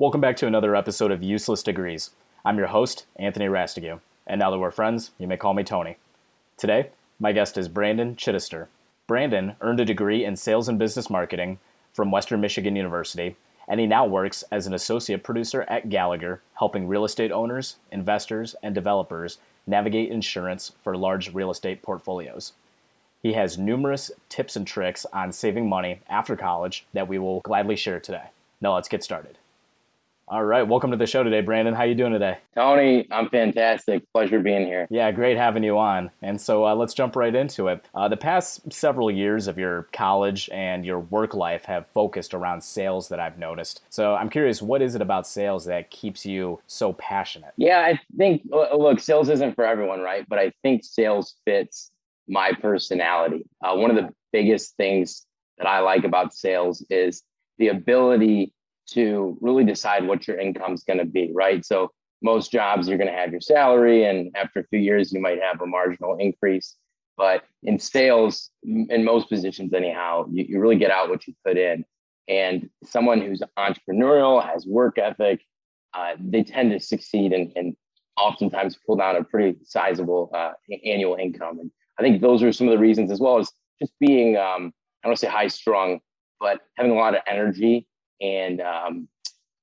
Welcome 0.00 0.22
back 0.22 0.38
to 0.38 0.46
another 0.46 0.74
episode 0.74 1.10
of 1.10 1.22
Useless 1.22 1.62
Degrees. 1.62 2.12
I'm 2.42 2.56
your 2.56 2.68
host, 2.68 3.04
Anthony 3.16 3.48
Rastigue, 3.48 4.00
and 4.26 4.38
now 4.38 4.50
that 4.50 4.58
we're 4.58 4.70
friends, 4.70 5.10
you 5.18 5.26
may 5.26 5.36
call 5.36 5.52
me 5.52 5.62
Tony. 5.62 5.98
Today, 6.56 6.88
my 7.18 7.32
guest 7.32 7.58
is 7.58 7.68
Brandon 7.68 8.16
Chittister. 8.16 8.68
Brandon 9.06 9.56
earned 9.60 9.78
a 9.78 9.84
degree 9.84 10.24
in 10.24 10.36
sales 10.36 10.70
and 10.70 10.78
business 10.78 11.10
marketing 11.10 11.58
from 11.92 12.10
Western 12.10 12.40
Michigan 12.40 12.76
University, 12.76 13.36
and 13.68 13.78
he 13.78 13.86
now 13.86 14.06
works 14.06 14.42
as 14.50 14.66
an 14.66 14.72
associate 14.72 15.22
producer 15.22 15.66
at 15.68 15.90
Gallagher, 15.90 16.40
helping 16.54 16.88
real 16.88 17.04
estate 17.04 17.30
owners, 17.30 17.76
investors, 17.92 18.56
and 18.62 18.74
developers 18.74 19.36
navigate 19.66 20.10
insurance 20.10 20.72
for 20.82 20.96
large 20.96 21.34
real 21.34 21.50
estate 21.50 21.82
portfolios. 21.82 22.54
He 23.22 23.34
has 23.34 23.58
numerous 23.58 24.10
tips 24.30 24.56
and 24.56 24.66
tricks 24.66 25.04
on 25.12 25.30
saving 25.30 25.68
money 25.68 26.00
after 26.08 26.36
college 26.36 26.86
that 26.94 27.06
we 27.06 27.18
will 27.18 27.40
gladly 27.40 27.76
share 27.76 28.00
today. 28.00 28.30
Now 28.62 28.76
let's 28.76 28.88
get 28.88 29.04
started. 29.04 29.36
All 30.30 30.44
right, 30.44 30.62
welcome 30.62 30.92
to 30.92 30.96
the 30.96 31.08
show 31.08 31.24
today, 31.24 31.40
Brandon. 31.40 31.74
How 31.74 31.82
you 31.82 31.96
doing 31.96 32.12
today? 32.12 32.38
Tony, 32.54 33.04
I'm 33.10 33.28
fantastic. 33.30 34.04
Pleasure 34.12 34.38
being 34.38 34.64
here. 34.64 34.86
Yeah, 34.88 35.10
great 35.10 35.36
having 35.36 35.64
you 35.64 35.76
on. 35.76 36.12
And 36.22 36.40
so 36.40 36.64
uh, 36.64 36.76
let's 36.76 36.94
jump 36.94 37.16
right 37.16 37.34
into 37.34 37.66
it. 37.66 37.84
Uh, 37.96 38.06
the 38.06 38.16
past 38.16 38.72
several 38.72 39.10
years 39.10 39.48
of 39.48 39.58
your 39.58 39.88
college 39.92 40.48
and 40.52 40.86
your 40.86 41.00
work 41.00 41.34
life 41.34 41.64
have 41.64 41.88
focused 41.88 42.32
around 42.32 42.62
sales 42.62 43.08
that 43.08 43.18
I've 43.18 43.38
noticed. 43.40 43.82
So 43.90 44.14
I'm 44.14 44.30
curious, 44.30 44.62
what 44.62 44.82
is 44.82 44.94
it 44.94 45.02
about 45.02 45.26
sales 45.26 45.64
that 45.64 45.90
keeps 45.90 46.24
you 46.24 46.60
so 46.68 46.92
passionate? 46.92 47.52
Yeah, 47.56 47.80
I 47.80 47.98
think 48.16 48.42
look, 48.48 49.00
sales 49.00 49.30
isn't 49.30 49.56
for 49.56 49.66
everyone, 49.66 49.98
right? 49.98 50.24
But 50.28 50.38
I 50.38 50.52
think 50.62 50.84
sales 50.84 51.34
fits 51.44 51.90
my 52.28 52.52
personality. 52.52 53.46
Uh, 53.64 53.74
one 53.74 53.90
of 53.90 53.96
the 53.96 54.14
biggest 54.32 54.76
things 54.76 55.26
that 55.58 55.66
I 55.66 55.80
like 55.80 56.04
about 56.04 56.32
sales 56.34 56.86
is 56.88 57.24
the 57.58 57.66
ability 57.66 58.52
to 58.92 59.38
really 59.40 59.64
decide 59.64 60.06
what 60.06 60.26
your 60.26 60.38
income 60.38 60.74
is 60.74 60.84
going 60.84 60.98
to 60.98 61.04
be, 61.04 61.30
right? 61.34 61.64
So 61.64 61.90
most 62.22 62.52
jobs 62.52 62.88
you're 62.88 62.98
going 62.98 63.10
to 63.10 63.16
have 63.16 63.32
your 63.32 63.40
salary, 63.40 64.04
and 64.04 64.30
after 64.36 64.60
a 64.60 64.64
few 64.64 64.78
years 64.78 65.12
you 65.12 65.20
might 65.20 65.40
have 65.40 65.60
a 65.60 65.66
marginal 65.66 66.16
increase. 66.16 66.76
But 67.16 67.44
in 67.62 67.78
sales, 67.78 68.50
in 68.62 69.04
most 69.04 69.28
positions 69.28 69.74
anyhow, 69.74 70.26
you, 70.30 70.44
you 70.48 70.60
really 70.60 70.76
get 70.78 70.90
out 70.90 71.10
what 71.10 71.26
you 71.26 71.34
put 71.44 71.56
in. 71.56 71.84
And 72.28 72.70
someone 72.84 73.20
who's 73.20 73.42
entrepreneurial, 73.58 74.42
has 74.44 74.66
work 74.66 74.98
ethic, 74.98 75.40
uh, 75.92 76.14
they 76.18 76.42
tend 76.42 76.70
to 76.70 76.80
succeed 76.80 77.32
and, 77.32 77.52
and 77.56 77.76
oftentimes 78.16 78.78
pull 78.86 78.96
down 78.96 79.16
a 79.16 79.24
pretty 79.24 79.58
sizable 79.64 80.30
uh, 80.34 80.52
annual 80.84 81.16
income. 81.16 81.58
And 81.58 81.70
I 81.98 82.02
think 82.02 82.22
those 82.22 82.42
are 82.42 82.52
some 82.52 82.68
of 82.68 82.72
the 82.72 82.78
reasons, 82.78 83.10
as 83.10 83.20
well 83.20 83.38
as 83.38 83.50
just 83.80 83.92
being, 83.98 84.36
um, 84.36 84.72
I 85.04 85.08
don't 85.08 85.18
say 85.18 85.26
high 85.26 85.48
strung, 85.48 86.00
but 86.38 86.60
having 86.76 86.92
a 86.92 86.94
lot 86.94 87.14
of 87.14 87.22
energy 87.26 87.86
and 88.20 88.60
um, 88.60 89.08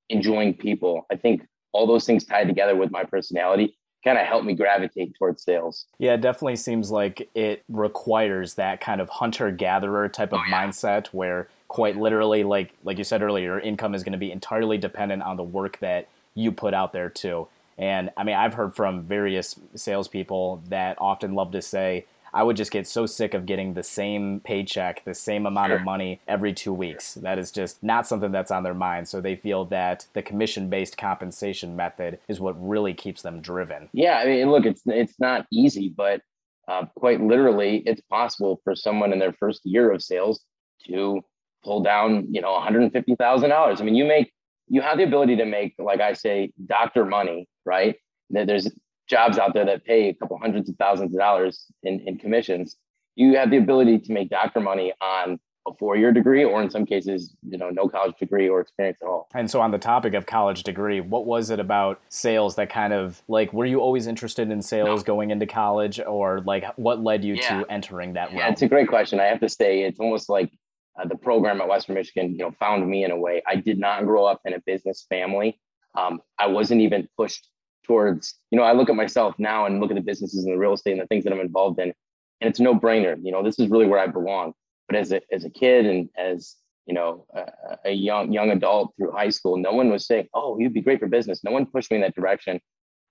enjoying 0.10 0.54
people. 0.54 1.06
I 1.12 1.16
think 1.16 1.46
all 1.72 1.88
those 1.88 2.06
things 2.06 2.26
tied 2.26 2.48
together 2.48 2.76
with 2.76 2.92
my 2.92 3.04
personality 3.04 3.78
kind 4.04 4.18
of 4.18 4.26
helped 4.26 4.46
me 4.46 4.54
gravitate 4.54 5.14
towards 5.18 5.44
sales. 5.44 5.86
Yeah, 6.00 6.14
it 6.14 6.22
definitely 6.22 6.56
seems 6.56 6.92
like 6.92 7.30
it 7.36 7.64
requires 7.68 8.54
that 8.56 8.80
kind 8.80 9.02
of 9.02 9.10
hunter 9.10 9.52
gatherer 9.52 10.08
type 10.10 10.34
of 10.34 10.40
oh, 10.40 10.50
yeah. 10.50 10.66
mindset 10.66 11.08
where 11.08 11.50
quite 11.68 11.98
literally 11.98 12.44
like 12.44 12.74
like 12.84 12.98
you 12.98 13.04
said 13.04 13.22
earlier, 13.22 13.46
your 13.46 13.60
income 13.60 13.94
is 13.94 14.04
going 14.04 14.14
to 14.14 14.18
be 14.18 14.32
entirely 14.32 14.78
dependent 14.78 15.24
on 15.24 15.38
the 15.38 15.44
work 15.44 15.80
that 15.80 16.08
you 16.36 16.52
put 16.52 16.74
out 16.74 16.94
there 16.94 17.10
too. 17.10 17.48
And 17.78 18.10
I 18.18 18.24
mean, 18.24 18.36
I've 18.36 18.56
heard 18.56 18.76
from 18.76 19.04
various 19.04 19.56
salespeople 19.76 20.64
that 20.70 20.98
often 21.00 21.36
love 21.36 21.52
to 21.52 21.62
say, 21.62 22.06
I 22.38 22.44
would 22.44 22.56
just 22.56 22.70
get 22.72 22.86
so 22.86 23.08
sick 23.08 23.34
of 23.34 23.48
getting 23.48 23.74
the 23.74 23.82
same 23.82 24.42
paycheck, 24.42 25.04
the 25.06 25.16
same 25.16 25.48
amount 25.48 25.70
sure. 25.70 25.78
of 25.78 25.84
money 25.84 26.22
every 26.28 26.54
two 26.54 26.72
weeks. 26.72 27.16
That 27.16 27.40
is 27.40 27.52
just 27.52 27.82
not 27.82 28.06
something 28.06 28.32
that's 28.32 28.52
on 28.52 28.62
their 28.62 28.76
mind. 28.76 29.08
So 29.08 29.20
they 29.20 29.36
feel 29.36 29.66
that 29.66 30.06
the 30.14 30.22
commission 30.22 30.70
based 30.70 31.00
compensation 31.00 31.76
method 31.76 32.20
is 32.28 32.40
what 32.40 32.56
really 32.60 32.94
keeps 32.94 33.24
them 33.24 33.42
driven. 33.42 33.90
Yeah, 33.92 34.20
I 34.20 34.26
mean, 34.26 34.52
look, 34.52 34.68
it's 34.68 34.84
it's 34.86 35.20
not 35.20 35.48
easy, 35.52 35.90
but 35.90 36.22
uh, 36.68 36.86
quite 36.96 37.22
literally, 37.22 37.82
it's 37.88 38.02
possible 38.02 38.62
for 38.64 38.76
someone 38.76 39.14
in 39.14 39.18
their 39.18 39.34
first 39.34 39.62
year 39.66 39.92
of 39.92 40.04
sales 40.04 40.42
to 40.86 41.22
pull 41.64 41.82
down, 41.82 42.28
you 42.30 42.42
know, 42.42 42.52
one 42.52 42.62
hundred 42.62 42.84
and 42.84 42.92
fifty 42.92 43.16
thousand 43.16 43.50
dollars. 43.50 43.82
I 43.82 43.84
mean, 43.84 43.96
you 43.96 44.06
make 44.06 44.32
you 44.68 44.82
have 44.82 45.00
the 45.00 45.06
ability 45.06 45.38
to 45.38 45.46
make, 45.46 45.74
like 45.80 46.02
I 46.02 46.14
say, 46.14 46.52
doctor 46.68 47.04
money, 47.04 47.48
right? 47.66 47.96
There's 48.30 48.70
jobs 49.08 49.38
out 49.38 49.54
there 49.54 49.66
that 49.66 49.86
pay 49.86 50.10
a 50.10 50.14
couple 50.14 50.38
hundreds 50.38 50.70
of 50.70 50.76
thousands 50.76 51.14
of 51.14 51.20
dollars 51.20 51.66
in, 51.84 52.00
in 52.02 52.18
commissions, 52.18 52.76
you 53.16 53.36
have 53.38 53.50
the 53.50 53.58
ability 53.58 54.00
to 54.00 54.12
make 54.12 54.30
doctor 54.30 54.60
money 54.60 54.94
on 55.02 55.40
a 55.68 55.74
four-year 55.74 56.12
degree 56.14 56.44
or 56.44 56.62
in 56.62 56.70
some 56.70 56.86
cases 56.86 57.36
you 57.44 57.58
know 57.58 57.70
no 57.70 57.90
college 57.90 58.16
degree 58.18 58.48
or 58.48 58.62
experience 58.62 58.98
at 59.02 59.08
all. 59.08 59.28
And 59.34 59.52
so 59.52 59.60
on 59.60 59.72
the 59.72 59.78
topic 59.78 60.14
of 60.14 60.26
college 60.26 60.64
degree 60.64 61.02
what 61.02 61.26
was 61.26 61.50
it 61.50 61.60
about 61.60 62.02
sales 62.10 62.56
that 62.56 62.70
kind 62.70 62.94
of 62.94 63.22
like 63.28 63.52
were 63.54 63.66
you 63.66 63.80
always 63.80 64.08
interested 64.08 64.50
in 64.50 64.62
sales 64.62 65.02
no. 65.02 65.06
going 65.06 65.32
into 65.32 65.46
college 65.46 66.00
or 66.00 66.42
like 66.42 66.64
what 66.78 67.04
led 67.04 67.24
you 67.26 67.36
yeah. 67.36 67.60
to 67.60 67.72
entering 67.72 68.14
that 68.14 68.32
yeah, 68.32 68.50
it's 68.50 68.62
a 68.62 68.68
great 68.68 68.88
question. 68.88 69.20
I 69.20 69.26
have 69.26 69.42
to 69.42 69.50
say 69.50 69.82
it's 69.82 70.00
almost 70.00 70.30
like 70.30 70.52
uh, 71.00 71.06
the 71.08 71.18
program 71.18 71.60
at 71.60 71.68
western 71.68 71.96
michigan 71.96 72.32
you 72.32 72.38
know 72.38 72.52
found 72.60 72.88
me 72.88 73.04
in 73.04 73.12
a 73.12 73.18
way. 73.18 73.42
I 73.46 73.58
did 73.58 73.78
not 73.78 74.06
grow 74.06 74.26
up 74.26 74.42
in 74.46 74.54
a 74.54 74.60
business 74.66 75.06
family. 75.10 75.60
Um, 75.96 76.22
i 76.40 76.48
wasn't 76.48 76.82
even 76.82 77.10
pushed 77.18 77.50
towards, 77.88 78.36
you 78.52 78.58
know, 78.58 78.64
I 78.64 78.74
look 78.74 78.90
at 78.90 78.96
myself 78.96 79.36
now 79.38 79.66
and 79.66 79.80
look 79.80 79.92
at 79.92 79.96
the 79.96 80.02
businesses 80.02 80.44
and 80.44 80.54
the 80.54 80.58
real 80.58 80.74
estate 80.74 80.92
and 80.92 81.02
the 81.02 81.08
things 81.08 81.24
that 81.24 81.34
I'm 81.34 81.40
involved 81.40 81.80
in, 81.80 81.94
and 82.42 82.50
it's 82.50 82.60
no 82.60 82.78
brainer. 82.78 83.18
You 83.24 83.32
know, 83.32 83.44
this 83.44 83.60
is 83.60 83.70
really 83.70 83.88
where 83.88 84.00
I 84.00 84.08
belong. 84.08 84.54
But 84.88 84.98
as 84.98 85.12
a 85.12 85.22
as 85.32 85.44
a 85.44 85.50
kid 85.50 85.86
and 85.86 86.10
as 86.18 86.56
you 86.86 86.94
know, 86.94 87.26
a, 87.34 87.78
a 87.86 87.92
young 87.92 88.32
young 88.32 88.52
adult 88.52 88.94
through 88.98 89.12
high 89.12 89.30
school, 89.30 89.58
no 89.58 89.72
one 89.72 89.90
was 89.90 90.06
saying, 90.06 90.28
"Oh, 90.34 90.58
you'd 90.60 90.74
be 90.74 90.82
great 90.82 91.00
for 91.00 91.08
business." 91.08 91.44
No 91.44 91.52
one 91.52 91.66
pushed 91.66 91.92
me 91.92 91.98
in 91.98 92.02
that 92.02 92.16
direction. 92.16 92.60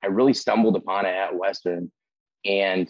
I 0.02 0.08
really 0.08 0.34
stumbled 0.34 0.76
upon 0.76 1.06
it 1.06 1.14
at 1.14 1.34
Western, 1.34 1.90
and 2.44 2.88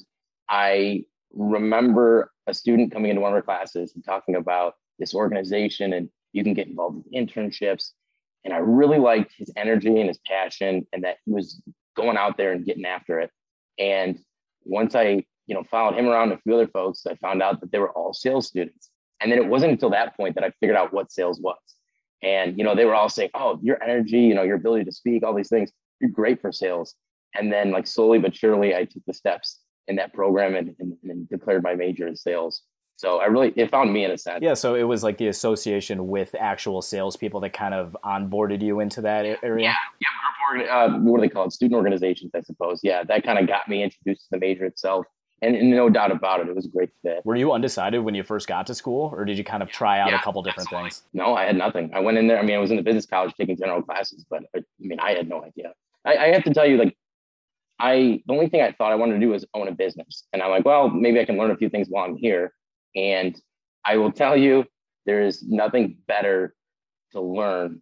I 0.49 1.05
remember 1.33 2.31
a 2.47 2.55
student 2.55 2.93
coming 2.93 3.11
into 3.11 3.21
one 3.21 3.33
of 3.33 3.37
our 3.37 3.43
classes 3.43 3.93
and 3.95 4.05
talking 4.05 4.37
about 4.37 4.75
this 4.99 5.15
organization 5.15 5.93
and 5.93 6.09
you 6.33 6.45
can 6.45 6.55
get 6.55 6.69
involved 6.69 6.97
with 6.97 7.13
internships 7.13 7.91
and 8.47 8.55
I 8.55 8.59
really 8.59 8.99
liked 8.99 9.35
his 9.37 9.51
energy 9.57 9.99
and 9.99 10.09
his 10.09 10.21
passion 10.25 10.87
and 10.93 11.03
that 11.03 11.17
he 11.25 11.33
was 11.33 11.61
going 11.97 12.17
out 12.17 12.37
there 12.37 12.53
and 12.53 12.65
getting 12.65 12.87
after 12.87 13.19
it. 13.19 13.31
And 13.77 14.21
once 14.65 14.95
I, 14.95 15.25
you 15.49 15.55
know, 15.55 15.65
followed 15.65 15.97
him 15.97 16.07
around 16.07 16.31
a 16.31 16.39
few 16.39 16.55
other 16.55 16.69
folks, 16.69 17.05
I 17.07 17.17
found 17.17 17.43
out 17.43 17.61
that 17.61 17.73
they 17.73 17.81
were 17.81 17.91
all 17.91 18.15
sales 18.15 18.47
students. 18.47 18.89
And 19.21 19.33
then 19.33 19.41
it 19.41 19.49
wasn't 19.49 19.73
until 19.73 19.91
that 19.91 20.17
point 20.17 20.37
that 20.37 20.45
I 20.45 20.53
figured 20.61 20.77
out 20.77 20.93
what 20.93 21.11
sales 21.11 21.41
was. 21.41 21.59
And, 22.23 22.57
you 22.57 22.63
know, 22.63 22.77
they 22.77 22.85
were 22.85 22.95
all 22.95 23.09
saying, 23.09 23.31
oh, 23.35 23.59
your 23.63 23.83
energy, 23.83 24.21
you 24.21 24.35
know, 24.35 24.45
your 24.45 24.57
ability 24.57 24.85
to 24.85 24.93
speak, 24.93 25.25
all 25.25 25.35
these 25.35 25.49
things, 25.49 25.73
you're 26.01 26.11
great 26.11 26.41
for 26.41 26.53
sales. 26.53 26.95
And 27.35 27.53
then 27.53 27.73
like 27.73 27.89
slowly 27.89 28.21
but 28.21 28.37
surely 28.37 28.77
I 28.77 28.85
took 28.85 29.03
the 29.09 29.13
steps 29.13 29.59
in 29.89 29.97
that 29.97 30.15
program 30.15 30.55
and, 30.55 30.77
and, 30.79 30.97
and 31.03 31.29
declared 31.29 31.65
my 31.65 31.75
major 31.75 32.07
in 32.07 32.15
sales. 32.15 32.63
So 32.97 33.21
I 33.21 33.27
really 33.27 33.53
it 33.57 33.71
found 33.71 33.93
me 33.93 34.05
in 34.05 34.11
a 34.11 34.19
sense. 34.19 34.41
Yeah, 34.43 34.55
so 34.55 34.75
it 34.75 34.85
was 34.85 35.05
like 35.05 35.19
the 35.19 35.29
association 35.29 36.09
with 36.09 36.35
actual 36.39 36.81
salespeople 36.81 37.41
that 37.41 37.53
kind 37.53 37.75
of 37.75 37.97
onboarded 38.03 38.63
you 38.63 38.81
into 38.81 39.03
that 39.03 39.39
area. 39.43 39.65
Yeah, 39.65 39.75
yeah, 40.01 40.09
group 40.23 40.61
organ, 40.61 40.69
uh, 40.71 40.99
what 41.01 41.19
do 41.19 41.23
they 41.23 41.29
call 41.29 41.47
it? 41.47 41.53
Student 41.53 41.77
organizations, 41.77 42.31
I 42.35 42.41
suppose. 42.41 42.81
Yeah, 42.83 43.05
that 43.05 43.23
kind 43.23 43.39
of 43.39 43.47
got 43.47 43.69
me 43.69 43.83
introduced 43.83 44.23
to 44.23 44.29
the 44.33 44.39
major 44.39 44.65
itself. 44.65 45.05
And, 45.43 45.55
and, 45.55 45.71
no 45.71 45.91
doubt 45.91 46.13
about 46.13 46.41
it, 46.41 46.49
it 46.49 46.57
was 46.57 46.65
a 46.65 46.71
great 46.71 46.89
fit. 47.03 47.21
Were 47.27 47.37
you 47.37 47.53
undecided 47.53 48.03
when 48.03 48.15
you 48.15 48.23
first 48.23 48.49
got 48.49 48.67
to 48.69 48.75
school, 48.75 49.13
or 49.15 49.27
did 49.27 49.37
you 49.37 49.45
kind 49.45 49.63
of 49.63 49.69
try 49.69 50.01
out 50.01 50.09
yeah, 50.09 50.19
a 50.19 50.23
couple 50.23 50.43
different 50.43 50.69
absolutely. 50.69 50.91
things? 50.91 51.03
No, 51.13 51.35
I 51.35 51.45
had 51.45 51.57
nothing. 51.57 51.91
I 51.93 52.01
went 52.01 52.17
in 52.17 52.27
there. 52.27 52.39
I 52.39 52.43
mean, 52.43 52.57
I 52.57 52.59
was 52.59 52.71
in 52.71 52.79
the 52.79 52.83
business 52.83 53.05
college 53.05 53.35
taking 53.39 53.55
general 53.59 53.83
classes, 53.83 54.25
but 54.31 54.45
I 54.57 54.61
mean, 54.79 54.99
I 54.99 55.13
had 55.13 55.29
no 55.29 55.45
idea. 55.45 55.75
I, 56.07 56.17
I 56.17 56.27
have 56.33 56.43
to 56.45 56.55
tell 56.55 56.65
you, 56.65 56.79
like, 56.79 56.97
I 57.79 58.23
the 58.27 58.33
only 58.33 58.49
thing 58.49 58.63
I 58.63 58.73
thought 58.73 58.93
I 58.93 58.95
wanted 58.95 59.15
to 59.15 59.21
do 59.21 59.29
was 59.29 59.45
own 59.53 59.69
a 59.69 59.73
business, 59.73 60.25
and 60.33 60.41
I'm 60.41 60.51
like, 60.51 60.65
well, 60.65 60.89
maybe 60.89 61.21
I 61.21 61.27
can 61.27 61.37
learn 61.37 61.51
a 61.51 61.57
few 61.57 61.69
things 61.69 61.89
while 61.91 62.07
I'm 62.07 62.17
here. 62.17 62.55
And 62.97 63.41
I 63.85 63.99
will 63.99 64.11
tell 64.11 64.37
you, 64.37 64.65
there 65.05 65.23
is 65.23 65.45
nothing 65.45 65.99
better 66.09 66.57
to 67.13 67.21
learn 67.21 67.81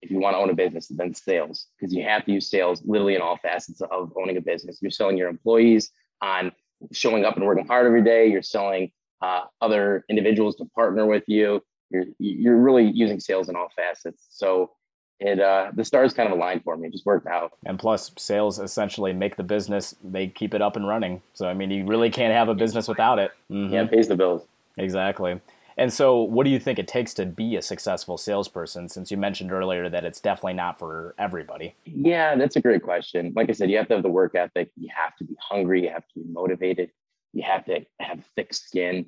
if 0.00 0.10
you 0.10 0.18
want 0.18 0.34
to 0.34 0.38
own 0.38 0.50
a 0.50 0.54
business 0.54 0.88
than 0.88 1.14
sales, 1.14 1.66
because 1.78 1.94
you 1.94 2.02
have 2.02 2.24
to 2.24 2.32
use 2.32 2.50
sales 2.50 2.82
literally 2.84 3.14
in 3.14 3.22
all 3.22 3.36
facets 3.36 3.80
of 3.82 4.12
owning 4.16 4.36
a 4.36 4.40
business. 4.40 4.78
You're 4.82 4.90
selling 4.90 5.16
your 5.16 5.28
employees 5.28 5.90
on 6.20 6.50
showing 6.90 7.24
up 7.24 7.36
and 7.36 7.46
working 7.46 7.66
hard 7.66 7.86
every 7.86 8.02
day. 8.02 8.26
You're 8.26 8.42
selling 8.42 8.90
uh, 9.20 9.42
other 9.60 10.04
individuals 10.08 10.56
to 10.56 10.64
partner 10.74 11.06
with 11.06 11.22
you. 11.28 11.62
You're 11.90 12.06
you're 12.18 12.56
really 12.56 12.90
using 12.90 13.20
sales 13.20 13.48
in 13.48 13.54
all 13.54 13.68
facets. 13.76 14.26
So 14.30 14.72
it 15.20 15.38
uh, 15.38 15.70
the 15.74 15.84
stars 15.84 16.12
kind 16.12 16.28
of 16.28 16.36
aligned 16.36 16.64
for 16.64 16.76
me. 16.76 16.88
It 16.88 16.92
just 16.92 17.06
worked 17.06 17.28
out. 17.28 17.52
And 17.64 17.78
plus, 17.78 18.10
sales 18.18 18.58
essentially 18.58 19.12
make 19.12 19.36
the 19.36 19.44
business. 19.44 19.94
They 20.02 20.26
keep 20.26 20.54
it 20.54 20.62
up 20.62 20.74
and 20.74 20.88
running. 20.88 21.22
So 21.34 21.46
I 21.46 21.54
mean, 21.54 21.70
you 21.70 21.84
really 21.84 22.10
can't 22.10 22.32
have 22.32 22.48
a 22.48 22.54
business 22.54 22.88
without 22.88 23.18
it. 23.20 23.30
Mm-hmm. 23.50 23.72
Yeah, 23.72 23.82
it 23.82 23.90
pays 23.92 24.08
the 24.08 24.16
bills. 24.16 24.42
Exactly. 24.76 25.40
And 25.76 25.92
so, 25.92 26.22
what 26.22 26.44
do 26.44 26.50
you 26.50 26.58
think 26.58 26.78
it 26.78 26.86
takes 26.86 27.14
to 27.14 27.24
be 27.24 27.56
a 27.56 27.62
successful 27.62 28.18
salesperson? 28.18 28.88
Since 28.88 29.10
you 29.10 29.16
mentioned 29.16 29.52
earlier 29.52 29.88
that 29.88 30.04
it's 30.04 30.20
definitely 30.20 30.54
not 30.54 30.78
for 30.78 31.14
everybody. 31.18 31.74
Yeah, 31.84 32.36
that's 32.36 32.56
a 32.56 32.60
great 32.60 32.82
question. 32.82 33.32
Like 33.34 33.48
I 33.48 33.52
said, 33.52 33.70
you 33.70 33.78
have 33.78 33.88
to 33.88 33.94
have 33.94 34.02
the 34.02 34.10
work 34.10 34.34
ethic. 34.34 34.70
You 34.76 34.90
have 34.94 35.16
to 35.16 35.24
be 35.24 35.34
hungry. 35.40 35.84
You 35.84 35.90
have 35.90 36.06
to 36.08 36.20
be 36.20 36.24
motivated. 36.30 36.90
You 37.32 37.42
have 37.42 37.64
to 37.66 37.86
have 38.00 38.22
thick 38.36 38.52
skin. 38.52 39.06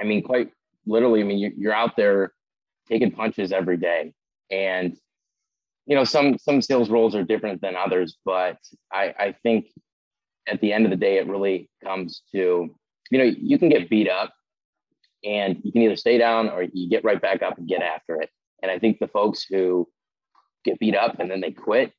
I 0.00 0.04
mean, 0.04 0.22
quite 0.22 0.50
literally. 0.84 1.20
I 1.20 1.24
mean, 1.24 1.54
you're 1.56 1.74
out 1.74 1.96
there 1.96 2.32
taking 2.88 3.12
punches 3.12 3.52
every 3.52 3.76
day, 3.76 4.12
and 4.50 4.98
you 5.86 5.94
know, 5.94 6.04
some 6.04 6.38
some 6.38 6.60
sales 6.60 6.90
roles 6.90 7.14
are 7.14 7.22
different 7.22 7.60
than 7.60 7.76
others, 7.76 8.16
but 8.24 8.58
I, 8.92 9.14
I 9.18 9.34
think 9.42 9.66
at 10.46 10.60
the 10.60 10.72
end 10.72 10.84
of 10.84 10.90
the 10.90 10.96
day, 10.96 11.18
it 11.18 11.26
really 11.26 11.70
comes 11.82 12.22
to, 12.32 12.74
you 13.10 13.18
know, 13.18 13.24
you 13.24 13.58
can 13.58 13.68
get 13.68 13.88
beat 13.88 14.08
up 14.08 14.32
and 15.24 15.60
you 15.62 15.72
can 15.72 15.82
either 15.82 15.96
stay 15.96 16.18
down 16.18 16.50
or 16.50 16.62
you 16.62 16.88
get 16.88 17.04
right 17.04 17.20
back 17.20 17.42
up 17.42 17.58
and 17.58 17.68
get 17.68 17.82
after 17.82 18.20
it. 18.20 18.30
And 18.62 18.70
I 18.70 18.78
think 18.78 18.98
the 18.98 19.08
folks 19.08 19.44
who 19.44 19.88
get 20.64 20.78
beat 20.78 20.96
up 20.96 21.18
and 21.18 21.30
then 21.30 21.40
they 21.40 21.50
quit, 21.50 21.92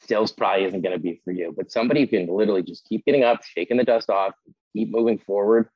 sales 0.00 0.32
probably 0.32 0.64
isn't 0.64 0.82
going 0.82 0.94
to 0.94 1.02
be 1.02 1.20
for 1.24 1.32
you. 1.32 1.54
But 1.56 1.70
somebody 1.70 2.00
who 2.00 2.06
can 2.06 2.26
literally 2.26 2.62
just 2.62 2.86
keep 2.88 3.04
getting 3.04 3.24
up, 3.24 3.42
shaking 3.44 3.76
the 3.76 3.84
dust 3.84 4.10
off, 4.10 4.34
keep 4.72 4.90
moving 4.90 5.18
forward, 5.18 5.68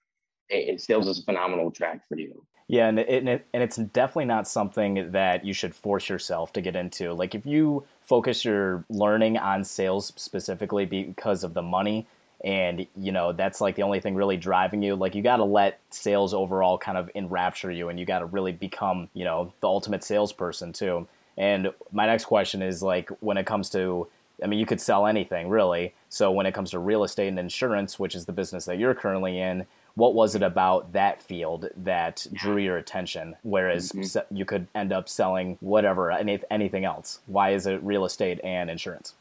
it, 0.48 0.80
sales 0.80 1.08
is 1.08 1.20
a 1.20 1.22
phenomenal 1.22 1.70
track 1.70 2.02
for 2.08 2.18
you. 2.18 2.44
Yeah, 2.68 2.86
and 2.86 3.00
it, 3.00 3.46
and 3.52 3.62
it's 3.62 3.76
definitely 3.76 4.26
not 4.26 4.46
something 4.46 5.10
that 5.10 5.44
you 5.44 5.52
should 5.52 5.74
force 5.74 6.08
yourself 6.08 6.52
to 6.52 6.60
get 6.60 6.76
into. 6.76 7.12
Like 7.12 7.34
if 7.34 7.44
you 7.44 7.84
focus 8.00 8.44
your 8.44 8.84
learning 8.88 9.38
on 9.38 9.64
sales 9.64 10.12
specifically 10.14 10.84
because 10.84 11.42
of 11.42 11.54
the 11.54 11.62
money, 11.62 12.06
and 12.42 12.86
you 12.96 13.12
know 13.12 13.32
that's 13.32 13.60
like 13.60 13.76
the 13.76 13.82
only 13.82 14.00
thing 14.00 14.14
really 14.14 14.36
driving 14.36 14.82
you. 14.82 14.96
Like 14.96 15.14
you 15.14 15.22
got 15.22 15.36
to 15.36 15.44
let 15.44 15.80
sales 15.90 16.32
overall 16.32 16.78
kind 16.78 16.96
of 16.96 17.10
enrapture 17.14 17.70
you 17.70 17.88
and 17.88 17.98
you 17.98 18.06
got 18.06 18.20
to 18.20 18.26
really 18.26 18.52
become 18.52 19.08
you 19.14 19.24
know 19.24 19.52
the 19.60 19.66
ultimate 19.66 20.02
salesperson 20.02 20.72
too. 20.72 21.06
And 21.36 21.72
my 21.92 22.06
next 22.06 22.26
question 22.26 22.62
is 22.62 22.82
like 22.82 23.10
when 23.20 23.36
it 23.36 23.46
comes 23.46 23.70
to 23.70 24.08
i 24.42 24.46
mean 24.46 24.58
you 24.58 24.66
could 24.66 24.80
sell 24.80 25.06
anything 25.06 25.48
really. 25.48 25.94
So 26.08 26.30
when 26.30 26.46
it 26.46 26.54
comes 26.54 26.70
to 26.70 26.78
real 26.78 27.04
estate 27.04 27.28
and 27.28 27.38
insurance 27.38 27.98
which 27.98 28.14
is 28.14 28.24
the 28.24 28.32
business 28.32 28.64
that 28.64 28.78
you're 28.78 28.94
currently 28.94 29.38
in 29.38 29.66
what 29.94 30.14
was 30.14 30.34
it 30.34 30.42
about 30.42 30.92
that 30.92 31.20
field 31.20 31.68
that 31.76 32.26
drew 32.32 32.56
your 32.56 32.78
attention? 32.78 33.36
Whereas 33.42 33.90
mm-hmm. 33.90 34.34
you 34.34 34.44
could 34.44 34.68
end 34.74 34.92
up 34.92 35.08
selling 35.08 35.58
whatever 35.60 36.10
and 36.10 36.44
anything 36.50 36.84
else. 36.84 37.18
Why 37.26 37.50
is 37.50 37.66
it 37.66 37.82
real 37.82 38.04
estate 38.04 38.40
and 38.44 38.70
insurance 38.70 39.14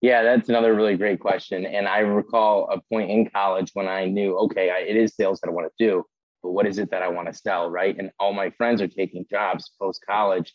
yeah, 0.00 0.22
that's 0.22 0.48
another 0.48 0.74
really 0.74 0.96
great 0.96 1.20
question. 1.20 1.66
And 1.66 1.88
I 1.88 1.98
recall 1.98 2.68
a 2.70 2.80
point 2.92 3.10
in 3.10 3.28
college 3.30 3.70
when 3.74 3.88
I 3.88 4.06
knew, 4.06 4.36
okay, 4.38 4.70
I, 4.70 4.78
it 4.78 4.96
is 4.96 5.14
sales 5.14 5.40
that 5.40 5.48
I 5.48 5.52
want 5.52 5.66
to 5.66 5.84
do, 5.84 6.04
but 6.42 6.52
what 6.52 6.66
is 6.66 6.78
it 6.78 6.90
that 6.92 7.02
I 7.02 7.08
want 7.08 7.26
to 7.28 7.34
sell, 7.34 7.68
right? 7.68 7.96
And 7.98 8.10
all 8.20 8.32
my 8.32 8.50
friends 8.50 8.80
are 8.80 8.88
taking 8.88 9.26
jobs 9.28 9.72
post 9.80 10.04
college, 10.08 10.54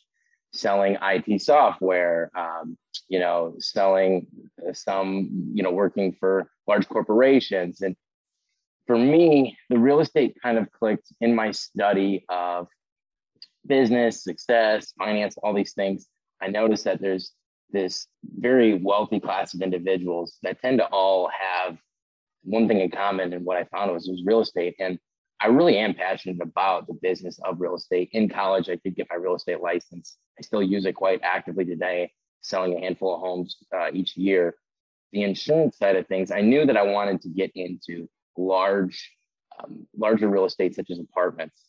selling 0.54 0.98
IT 1.02 1.42
software, 1.42 2.32
um, 2.36 2.78
you 3.10 3.20
know, 3.20 3.56
selling 3.60 4.28
some, 4.72 5.52
you 5.54 5.62
know, 5.62 5.72
working 5.72 6.16
for 6.20 6.50
large 6.68 6.88
corporations. 6.88 7.82
And 7.82 7.98
for 8.88 8.98
me, 8.98 9.58
the 9.70 9.80
real 9.80 10.00
estate 10.00 10.38
kind 10.42 10.58
of 10.58 10.72
clicked 10.72 11.12
in 11.20 11.36
my 11.36 11.52
study 11.52 12.24
of 12.30 12.68
business, 13.66 14.24
success, 14.24 14.94
finance, 14.98 15.36
all 15.42 15.54
these 15.54 15.74
things. 15.74 16.08
I 16.42 16.48
noticed 16.48 16.86
that 16.86 17.02
there's 17.02 17.34
this 17.74 18.08
very 18.38 18.76
wealthy 18.76 19.20
class 19.20 19.54
of 19.54 19.62
individuals 19.62 20.38
that 20.44 20.62
tend 20.62 20.78
to 20.78 20.86
all 20.86 21.30
have 21.30 21.78
one 22.44 22.68
thing 22.68 22.80
in 22.80 22.92
common. 22.92 23.34
And 23.34 23.44
what 23.46 23.58
I 23.58 23.66
found 23.66 23.92
was, 23.92 24.08
was 24.08 24.24
real 24.26 24.42
estate. 24.42 24.76
And 24.80 25.00
I 25.42 25.48
really 25.48 25.78
am 25.78 25.94
passionate 25.94 26.42
about 26.42 26.88
the 26.88 26.94
business 26.94 27.40
of 27.44 27.60
real 27.60 27.76
estate. 27.76 28.10
In 28.14 28.30
college, 28.30 28.70
I 28.70 28.80
did 28.84 28.96
get 28.96 29.08
my 29.10 29.18
real 29.18 29.36
estate 29.36 29.60
license. 29.60 30.16
I 30.40 30.42
still 30.42 30.64
use 30.64 30.86
it 30.86 30.94
quite 30.94 31.20
actively 31.22 31.66
today, 31.66 32.12
selling 32.42 32.78
a 32.78 32.80
handful 32.80 33.16
of 33.16 33.22
homes 33.22 33.58
uh, 33.76 33.90
each 33.92 34.16
year. 34.16 34.56
The 35.12 35.24
insurance 35.24 35.78
side 35.78 35.96
of 35.96 36.08
things, 36.08 36.32
I 36.32 36.42
knew 36.42 36.66
that 36.66 36.78
I 36.78 36.84
wanted 36.84 37.22
to 37.22 37.30
get 37.30 37.52
into 37.56 38.08
large, 38.38 39.12
um, 39.60 39.86
larger 39.98 40.30
real 40.30 40.46
estate, 40.46 40.76
such 40.76 40.90
as 40.90 41.00
apartments. 41.00 41.60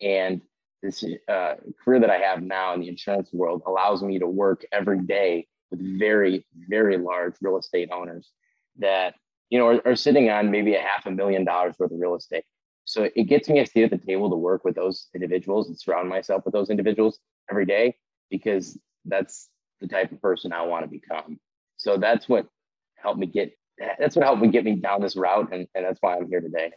And 0.00 0.40
this 0.82 1.04
uh, 1.28 1.54
career 1.82 2.00
that 2.00 2.10
I 2.10 2.18
have 2.18 2.42
now 2.42 2.74
in 2.74 2.80
the 2.80 2.88
insurance 2.88 3.32
world 3.32 3.62
allows 3.66 4.02
me 4.02 4.18
to 4.18 4.26
work 4.26 4.64
every 4.72 5.00
day 5.00 5.46
with 5.70 5.80
very, 5.98 6.46
very 6.68 6.96
large 6.96 7.34
real 7.40 7.58
estate 7.58 7.90
owners 7.92 8.30
that 8.78 9.14
you 9.50 9.58
know 9.58 9.66
are, 9.66 9.80
are, 9.84 9.96
sitting 9.96 10.30
on 10.30 10.50
maybe 10.50 10.74
a 10.74 10.80
half 10.80 11.06
a 11.06 11.10
million 11.10 11.44
dollars 11.44 11.74
worth 11.78 11.90
of 11.90 11.98
real 11.98 12.14
estate. 12.14 12.44
So 12.84 13.08
it 13.14 13.24
gets 13.24 13.48
me 13.48 13.60
a 13.60 13.66
seat 13.66 13.84
at 13.84 13.90
the 13.90 13.98
table 13.98 14.30
to 14.30 14.36
work 14.36 14.64
with 14.64 14.76
those 14.76 15.08
individuals 15.14 15.68
and 15.68 15.78
surround 15.78 16.08
myself 16.08 16.44
with 16.44 16.54
those 16.54 16.70
individuals 16.70 17.18
every 17.50 17.66
day 17.66 17.96
because 18.30 18.78
that's 19.04 19.48
the 19.80 19.88
type 19.88 20.12
of 20.12 20.22
person 20.22 20.52
I 20.52 20.62
want 20.62 20.84
to 20.84 20.90
become. 20.90 21.38
So 21.76 21.96
that's 21.96 22.28
what 22.28 22.46
helped 22.94 23.18
me 23.18 23.26
get 23.26 23.52
that's 23.98 24.16
what 24.16 24.24
helped 24.24 24.42
me 24.42 24.48
get 24.48 24.64
me 24.64 24.76
down 24.76 25.00
this 25.00 25.16
route 25.16 25.52
and, 25.52 25.66
and 25.74 25.84
that's 25.84 26.00
why 26.00 26.16
I'm 26.16 26.28
here 26.28 26.40
today. 26.40 26.72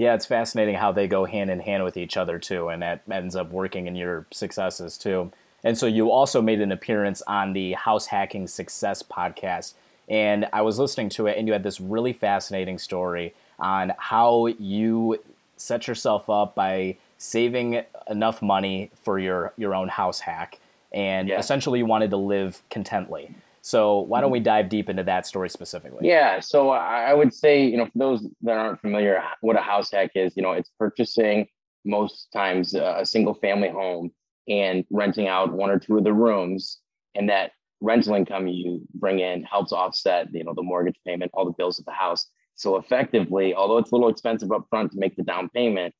Yeah, 0.00 0.14
it's 0.14 0.24
fascinating 0.24 0.76
how 0.76 0.92
they 0.92 1.06
go 1.06 1.26
hand 1.26 1.50
in 1.50 1.60
hand 1.60 1.84
with 1.84 1.98
each 1.98 2.16
other 2.16 2.38
too, 2.38 2.70
and 2.70 2.80
that 2.80 3.02
ends 3.12 3.36
up 3.36 3.50
working 3.50 3.86
in 3.86 3.94
your 3.94 4.24
successes 4.30 4.96
too. 4.96 5.30
And 5.62 5.76
so 5.76 5.84
you 5.84 6.10
also 6.10 6.40
made 6.40 6.62
an 6.62 6.72
appearance 6.72 7.20
on 7.26 7.52
the 7.52 7.74
House 7.74 8.06
Hacking 8.06 8.46
Success 8.46 9.02
podcast, 9.02 9.74
and 10.08 10.48
I 10.54 10.62
was 10.62 10.78
listening 10.78 11.10
to 11.10 11.26
it, 11.26 11.36
and 11.36 11.46
you 11.46 11.52
had 11.52 11.64
this 11.64 11.82
really 11.82 12.14
fascinating 12.14 12.78
story 12.78 13.34
on 13.58 13.92
how 13.98 14.46
you 14.46 15.22
set 15.58 15.86
yourself 15.86 16.30
up 16.30 16.54
by 16.54 16.96
saving 17.18 17.82
enough 18.08 18.40
money 18.40 18.90
for 19.02 19.18
your 19.18 19.52
your 19.58 19.74
own 19.74 19.88
house 19.88 20.20
hack, 20.20 20.60
and 20.94 21.28
yeah. 21.28 21.38
essentially 21.38 21.80
you 21.80 21.84
wanted 21.84 22.08
to 22.08 22.16
live 22.16 22.62
contently. 22.70 23.34
So 23.62 24.00
why 24.00 24.20
don't 24.20 24.28
mm-hmm. 24.28 24.32
we 24.34 24.40
dive 24.40 24.68
deep 24.68 24.88
into 24.88 25.02
that 25.04 25.26
story 25.26 25.50
specifically? 25.50 26.08
Yeah. 26.08 26.40
So 26.40 26.70
I 26.70 27.12
would 27.12 27.34
say, 27.34 27.64
you 27.64 27.76
know, 27.76 27.86
for 27.86 27.98
those 27.98 28.26
that 28.42 28.56
aren't 28.56 28.80
familiar, 28.80 29.22
what 29.40 29.56
a 29.56 29.60
house 29.60 29.90
hack 29.90 30.12
is, 30.14 30.36
you 30.36 30.42
know, 30.42 30.52
it's 30.52 30.70
purchasing 30.78 31.46
most 31.84 32.28
times 32.32 32.74
a 32.74 33.04
single 33.04 33.34
family 33.34 33.68
home 33.68 34.10
and 34.48 34.84
renting 34.90 35.28
out 35.28 35.52
one 35.52 35.70
or 35.70 35.78
two 35.78 35.98
of 35.98 36.04
the 36.04 36.12
rooms, 36.12 36.78
and 37.14 37.28
that 37.28 37.52
rental 37.80 38.14
income 38.14 38.48
you 38.48 38.82
bring 38.94 39.20
in 39.20 39.42
helps 39.44 39.72
offset, 39.72 40.28
you 40.32 40.44
know, 40.44 40.54
the 40.54 40.62
mortgage 40.62 40.98
payment, 41.06 41.30
all 41.34 41.44
the 41.44 41.52
bills 41.52 41.78
of 41.78 41.84
the 41.84 41.92
house. 41.92 42.26
So 42.54 42.76
effectively, 42.76 43.54
although 43.54 43.78
it's 43.78 43.90
a 43.90 43.94
little 43.94 44.10
expensive 44.10 44.52
up 44.52 44.66
front 44.68 44.92
to 44.92 44.98
make 44.98 45.16
the 45.16 45.22
down 45.22 45.48
payment, 45.50 45.94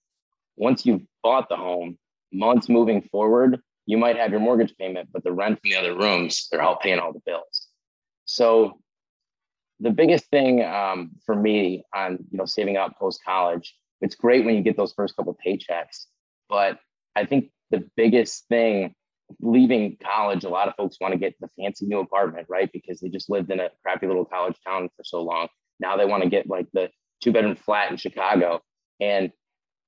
once 0.57 0.85
you've 0.85 1.03
bought 1.23 1.49
the 1.49 1.57
home, 1.57 1.97
months 2.33 2.69
moving 2.69 3.03
forward, 3.03 3.61
you 3.87 3.99
might 3.99 4.17
have 4.17 4.31
your 4.31 4.41
mortgage 4.41 4.77
payment, 4.77 5.09
but 5.13 5.25
the 5.25 5.33
rent 5.33 5.59
from 5.61 5.71
the 5.71 5.77
other 5.77 5.97
rooms, 5.97 6.49
they're 6.51 6.63
all 6.63 6.77
paying 6.77 6.99
all 6.99 7.13
the 7.13 7.21
bills. 7.25 7.69
So 8.25 8.81
the 9.81 9.91
biggest 9.91 10.27
thing 10.27 10.65
um, 10.65 11.13
for 11.25 11.35
me 11.35 11.85
on 11.95 12.19
you 12.31 12.39
know 12.39 12.45
saving 12.45 12.77
up 12.77 12.99
post 12.99 13.21
college, 13.25 13.75
it's 14.01 14.15
great 14.15 14.45
when 14.45 14.55
you 14.55 14.63
get 14.63 14.77
those 14.77 14.93
first 14.93 15.17
couple 15.17 15.37
paychecks, 15.45 16.07
but 16.49 16.79
I 17.17 17.25
think 17.27 17.51
the 17.71 17.89
biggest 17.97 18.47
thing 18.49 18.95
leaving 19.41 19.97
college, 20.03 20.45
a 20.45 20.49
lot 20.49 20.69
of 20.69 20.75
folks 20.77 20.97
want 21.01 21.13
to 21.13 21.19
get 21.19 21.35
the 21.41 21.49
fancy 21.59 21.87
new 21.87 22.01
apartment, 22.01 22.47
right? 22.49 22.71
Because 22.73 23.01
they 23.01 23.09
just 23.09 23.31
lived 23.31 23.51
in 23.51 23.61
a 23.61 23.71
crappy 23.83 24.07
little 24.07 24.25
college 24.25 24.57
town 24.67 24.89
for 24.97 25.05
so 25.05 25.23
long. 25.23 25.49
Now 25.79 25.97
they 25.97 26.05
want 26.05 26.23
to 26.23 26.29
get 26.29 26.49
like 26.49 26.67
the 26.73 26.91
two 27.23 27.33
bedroom 27.33 27.57
flat 27.57 27.91
in 27.91 27.97
Chicago. 27.97 28.61
And 29.01 29.31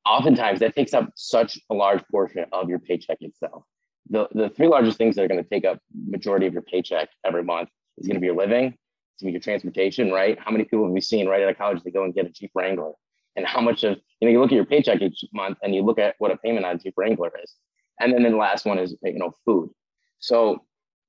oftentimes 0.08 0.60
that 0.60 0.74
takes 0.74 0.94
up 0.94 1.10
such 1.16 1.58
a 1.70 1.74
large 1.74 2.02
portion 2.10 2.46
of 2.52 2.68
your 2.68 2.78
paycheck 2.78 3.18
itself 3.20 3.64
the, 4.08 4.28
the 4.32 4.48
three 4.50 4.68
largest 4.68 4.98
things 4.98 5.16
that 5.16 5.22
are 5.22 5.28
going 5.28 5.42
to 5.42 5.48
take 5.48 5.64
up 5.64 5.78
majority 6.08 6.46
of 6.46 6.52
your 6.52 6.62
paycheck 6.62 7.08
every 7.24 7.44
month 7.44 7.68
is 7.98 8.06
going 8.06 8.16
to 8.16 8.20
be 8.20 8.26
your 8.26 8.36
living, 8.36 8.66
it's 8.66 9.22
going 9.22 9.32
to 9.32 9.32
be 9.32 9.32
your 9.32 9.40
transportation, 9.40 10.10
right? 10.10 10.38
How 10.38 10.50
many 10.50 10.64
people 10.64 10.84
have 10.84 10.92
we 10.92 11.00
seen 11.00 11.28
right 11.28 11.42
out 11.42 11.50
of 11.50 11.58
college 11.58 11.82
that 11.82 11.92
go 11.92 12.04
and 12.04 12.14
get 12.14 12.26
a 12.26 12.30
Jeep 12.30 12.50
Wrangler? 12.54 12.92
And 13.34 13.46
how 13.46 13.62
much 13.62 13.82
of, 13.84 13.98
you 14.20 14.28
know, 14.28 14.32
you 14.32 14.40
look 14.40 14.52
at 14.52 14.56
your 14.56 14.66
paycheck 14.66 15.00
each 15.00 15.24
month 15.32 15.56
and 15.62 15.74
you 15.74 15.82
look 15.82 15.98
at 15.98 16.16
what 16.18 16.30
a 16.30 16.36
payment 16.36 16.66
on 16.66 16.76
a 16.76 16.78
Jeep 16.78 16.94
Wrangler 16.96 17.32
is. 17.42 17.54
And 17.98 18.12
then 18.12 18.22
the 18.22 18.36
last 18.36 18.66
one 18.66 18.78
is, 18.78 18.94
you 19.02 19.18
know, 19.18 19.32
food. 19.44 19.70
So 20.18 20.64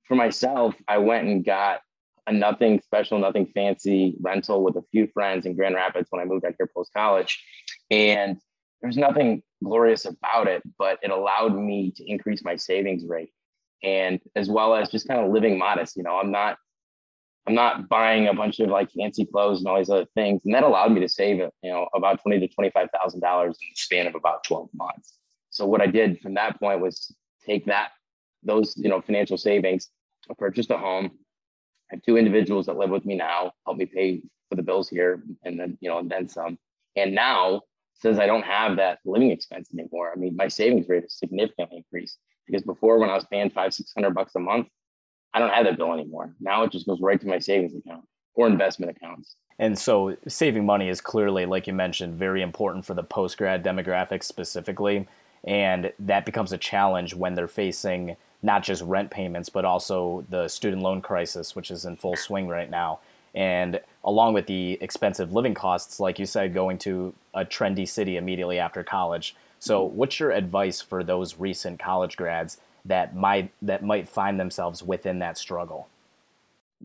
for 0.07 0.15
myself, 0.15 0.75
I 0.88 1.00
went 1.00 1.27
and 1.27 1.43
got 1.43 1.81
a 2.27 2.31
nothing 2.31 2.79
special, 2.81 3.19
nothing 3.19 3.47
fancy 3.53 4.15
rental 4.21 4.63
with 4.63 4.75
a 4.77 4.83
few 4.91 5.07
friends 5.07 5.45
in 5.45 5.55
Grand 5.55 5.75
Rapids 5.75 6.07
when 6.09 6.21
I 6.21 6.25
moved 6.25 6.45
out 6.45 6.53
here 6.57 6.69
post 6.73 6.91
college. 6.95 7.43
And 7.91 8.38
there's 8.83 8.97
nothing 8.97 9.41
glorious 9.63 10.05
about 10.05 10.47
it, 10.47 10.61
but 10.77 10.99
it 11.01 11.09
allowed 11.09 11.55
me 11.55 11.91
to 11.95 12.03
increase 12.05 12.43
my 12.43 12.57
savings 12.57 13.05
rate 13.07 13.31
and 13.81 14.19
as 14.35 14.49
well 14.49 14.75
as 14.75 14.89
just 14.89 15.07
kind 15.07 15.25
of 15.25 15.31
living 15.31 15.57
modest. 15.57 15.95
You 15.95 16.03
know, 16.03 16.17
I'm 16.17 16.31
not 16.31 16.57
I'm 17.47 17.55
not 17.55 17.89
buying 17.89 18.27
a 18.27 18.33
bunch 18.33 18.59
of 18.59 18.69
like 18.69 18.91
fancy 18.91 19.25
clothes 19.25 19.59
and 19.59 19.67
all 19.67 19.77
these 19.77 19.89
other 19.89 20.05
things. 20.15 20.41
And 20.45 20.53
that 20.53 20.63
allowed 20.63 20.91
me 20.91 20.99
to 20.99 21.09
save 21.09 21.37
you 21.37 21.51
know, 21.63 21.87
about 21.95 22.21
twenty 22.21 22.39
to 22.41 22.53
twenty-five 22.53 22.89
thousand 22.93 23.21
dollars 23.21 23.57
in 23.61 23.69
the 23.71 23.75
span 23.75 24.05
of 24.05 24.15
about 24.15 24.43
12 24.43 24.69
months. 24.73 25.17
So 25.49 25.65
what 25.65 25.81
I 25.81 25.87
did 25.87 26.19
from 26.19 26.33
that 26.33 26.59
point 26.59 26.81
was 26.81 27.15
take 27.45 27.65
that 27.67 27.91
those, 28.43 28.75
you 28.75 28.89
know, 28.89 28.99
financial 28.99 29.37
savings, 29.37 29.89
I 30.29 30.33
purchased 30.37 30.71
a 30.71 30.77
home. 30.77 31.11
I 31.89 31.95
have 31.95 32.03
two 32.03 32.17
individuals 32.17 32.65
that 32.65 32.77
live 32.77 32.89
with 32.89 33.05
me 33.05 33.15
now, 33.15 33.53
help 33.65 33.77
me 33.77 33.85
pay 33.85 34.21
for 34.49 34.55
the 34.55 34.63
bills 34.63 34.89
here 34.89 35.23
and 35.43 35.57
then, 35.57 35.77
you 35.79 35.89
know, 35.89 35.99
and 35.99 36.09
then 36.09 36.27
some. 36.27 36.57
And 36.97 37.15
now 37.15 37.61
says 37.93 38.19
I 38.19 38.25
don't 38.25 38.43
have 38.43 38.77
that 38.77 39.00
living 39.05 39.31
expense 39.31 39.69
anymore. 39.73 40.12
I 40.13 40.19
mean, 40.19 40.35
my 40.35 40.47
savings 40.47 40.88
rate 40.89 41.03
has 41.03 41.17
significantly 41.17 41.77
increased 41.77 42.17
because 42.45 42.63
before 42.63 43.00
when 43.00 43.09
I 43.09 43.15
was 43.15 43.25
paying 43.31 43.50
five, 43.50 43.73
six 43.73 43.91
hundred 43.95 44.13
bucks 44.13 44.35
a 44.35 44.39
month, 44.39 44.67
I 45.33 45.39
don't 45.39 45.51
have 45.51 45.65
that 45.65 45.77
bill 45.77 45.93
anymore. 45.93 46.35
Now 46.39 46.63
it 46.63 46.71
just 46.71 46.85
goes 46.85 47.00
right 47.01 47.19
to 47.19 47.27
my 47.27 47.39
savings 47.39 47.73
account 47.75 48.05
or 48.35 48.47
investment 48.47 48.95
accounts. 48.95 49.35
And 49.59 49.77
so 49.77 50.17
saving 50.27 50.65
money 50.65 50.89
is 50.89 51.01
clearly, 51.01 51.45
like 51.45 51.67
you 51.67 51.73
mentioned, 51.73 52.15
very 52.15 52.41
important 52.41 52.85
for 52.85 52.93
the 52.93 53.03
post 53.03 53.38
grad 53.38 53.63
demographic 53.63 54.23
specifically. 54.23 55.07
And 55.43 55.91
that 56.00 56.25
becomes 56.25 56.51
a 56.51 56.57
challenge 56.57 57.13
when 57.13 57.35
they're 57.35 57.47
facing 57.47 58.15
not 58.41 58.63
just 58.63 58.81
rent 58.81 59.12
payments, 59.12 59.50
but 59.50 59.65
also 59.65 60.25
the 60.29 60.47
student 60.47 60.81
loan 60.81 61.01
crisis, 61.01 61.55
which 61.55 61.71
is 61.71 61.85
in 61.85 61.95
full 61.95 62.15
swing 62.15 62.47
right 62.47 62.69
now. 62.69 63.00
And 63.33 63.79
along 64.03 64.33
with 64.33 64.47
the 64.47 64.77
expensive 64.81 65.33
living 65.33 65.53
costs, 65.53 65.99
like 65.99 66.19
you 66.19 66.25
said, 66.25 66.53
going 66.53 66.77
to 66.79 67.13
a 67.33 67.43
trendy 67.45 67.87
city 67.87 68.17
immediately 68.17 68.59
after 68.59 68.83
college. 68.83 69.35
So, 69.59 69.83
what's 69.83 70.19
your 70.19 70.31
advice 70.31 70.81
for 70.81 71.03
those 71.03 71.39
recent 71.39 71.79
college 71.79 72.17
grads 72.17 72.57
that 72.85 73.15
might 73.15 73.51
that 73.61 73.83
might 73.83 74.09
find 74.09 74.39
themselves 74.39 74.83
within 74.83 75.19
that 75.19 75.37
struggle? 75.37 75.87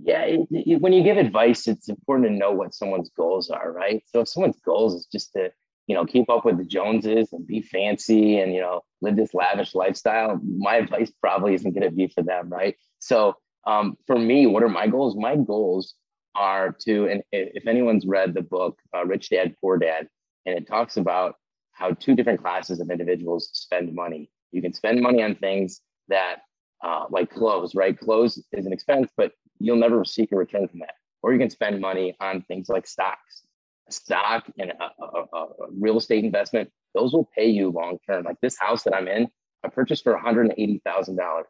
Yeah, 0.01 0.23
it, 0.23 0.49
it, 0.51 0.81
when 0.81 0.93
you 0.93 1.03
give 1.03 1.17
advice, 1.17 1.67
it's 1.67 1.89
important 1.89 2.29
to 2.29 2.35
know 2.35 2.53
what 2.53 2.73
someone's 2.73 3.11
goals 3.11 3.51
are, 3.51 3.73
right? 3.73 4.03
So, 4.07 4.21
if 4.21 4.29
someone's 4.29 4.61
goals 4.65 4.95
is 4.95 5.07
just 5.07 5.33
to 5.33 5.51
you 5.89 5.95
know 5.95 6.05
keep 6.05 6.31
up 6.31 6.45
with 6.45 6.57
the 6.57 6.65
Joneses 6.65 7.33
and 7.33 7.47
be 7.47 7.61
fancy 7.61 8.39
and 8.39 8.55
you 8.55 8.61
know 8.61 8.83
live 9.01 9.17
this 9.17 9.35
lavish 9.35 9.75
lifestyle, 9.75 10.41
my 10.45 10.77
advice 10.77 11.11
probably 11.21 11.55
isn't 11.55 11.73
going 11.73 11.89
to 11.89 11.95
be 11.95 12.07
for 12.07 12.23
them, 12.23 12.49
right? 12.49 12.77
So, 13.01 13.35
um, 13.67 13.99
for 14.07 14.19
me, 14.19 14.47
what 14.47 14.63
are 14.63 14.69
my 14.69 14.87
goals? 14.87 15.17
My 15.17 15.35
goals 15.35 15.95
are 16.39 16.73
to, 16.85 17.09
and 17.09 17.23
if 17.33 17.67
anyone's 17.67 18.07
read 18.07 18.33
the 18.33 18.43
book 18.43 18.79
uh, 18.97 19.05
Rich 19.05 19.31
Dad 19.31 19.55
Poor 19.61 19.77
Dad, 19.77 20.09
and 20.47 20.57
it 20.57 20.67
talks 20.67 20.97
about 20.97 21.35
how 21.73 21.93
two 21.93 22.15
different 22.15 22.41
classes 22.41 22.81
of 22.81 22.91
individuals 22.91 23.51
spend 23.53 23.93
money. 23.95 24.31
You 24.53 24.63
can 24.63 24.73
spend 24.73 25.01
money 25.01 25.23
on 25.23 25.35
things 25.35 25.81
that, 26.09 26.37
uh, 26.83 27.07
like 27.11 27.31
clothes, 27.31 27.75
right? 27.75 27.99
Clothes 27.99 28.43
is 28.53 28.67
an 28.67 28.73
expense, 28.73 29.11
but 29.17 29.33
you'll 29.59 29.77
never 29.77 30.05
seek 30.05 30.33
a 30.33 30.37
return 30.37 30.69
from 30.69 30.81
that. 30.81 30.95
Or 31.23 31.33
you 31.33 31.39
can 31.39 31.51
spend 31.51 31.81
money 31.81 32.17
on 32.21 32.43
things 32.43 32.69
like 32.69 32.87
stocks. 32.87 33.43
Stock 33.91 34.45
and 34.59 34.73
a, 34.73 35.05
a, 35.05 35.39
a 35.39 35.47
real 35.79 35.99
estate 35.99 36.25
investment, 36.25 36.71
those 36.95 37.13
will 37.13 37.29
pay 37.37 37.49
you 37.49 37.71
long 37.71 37.99
term. 38.07 38.25
Like 38.25 38.41
this 38.41 38.57
house 38.59 38.85
that 38.85 38.95
I'm 38.95 39.09
in, 39.09 39.29
I 39.65 39.69
purchased 39.69 40.05
for 40.05 40.17
$180,000. 40.17 41.43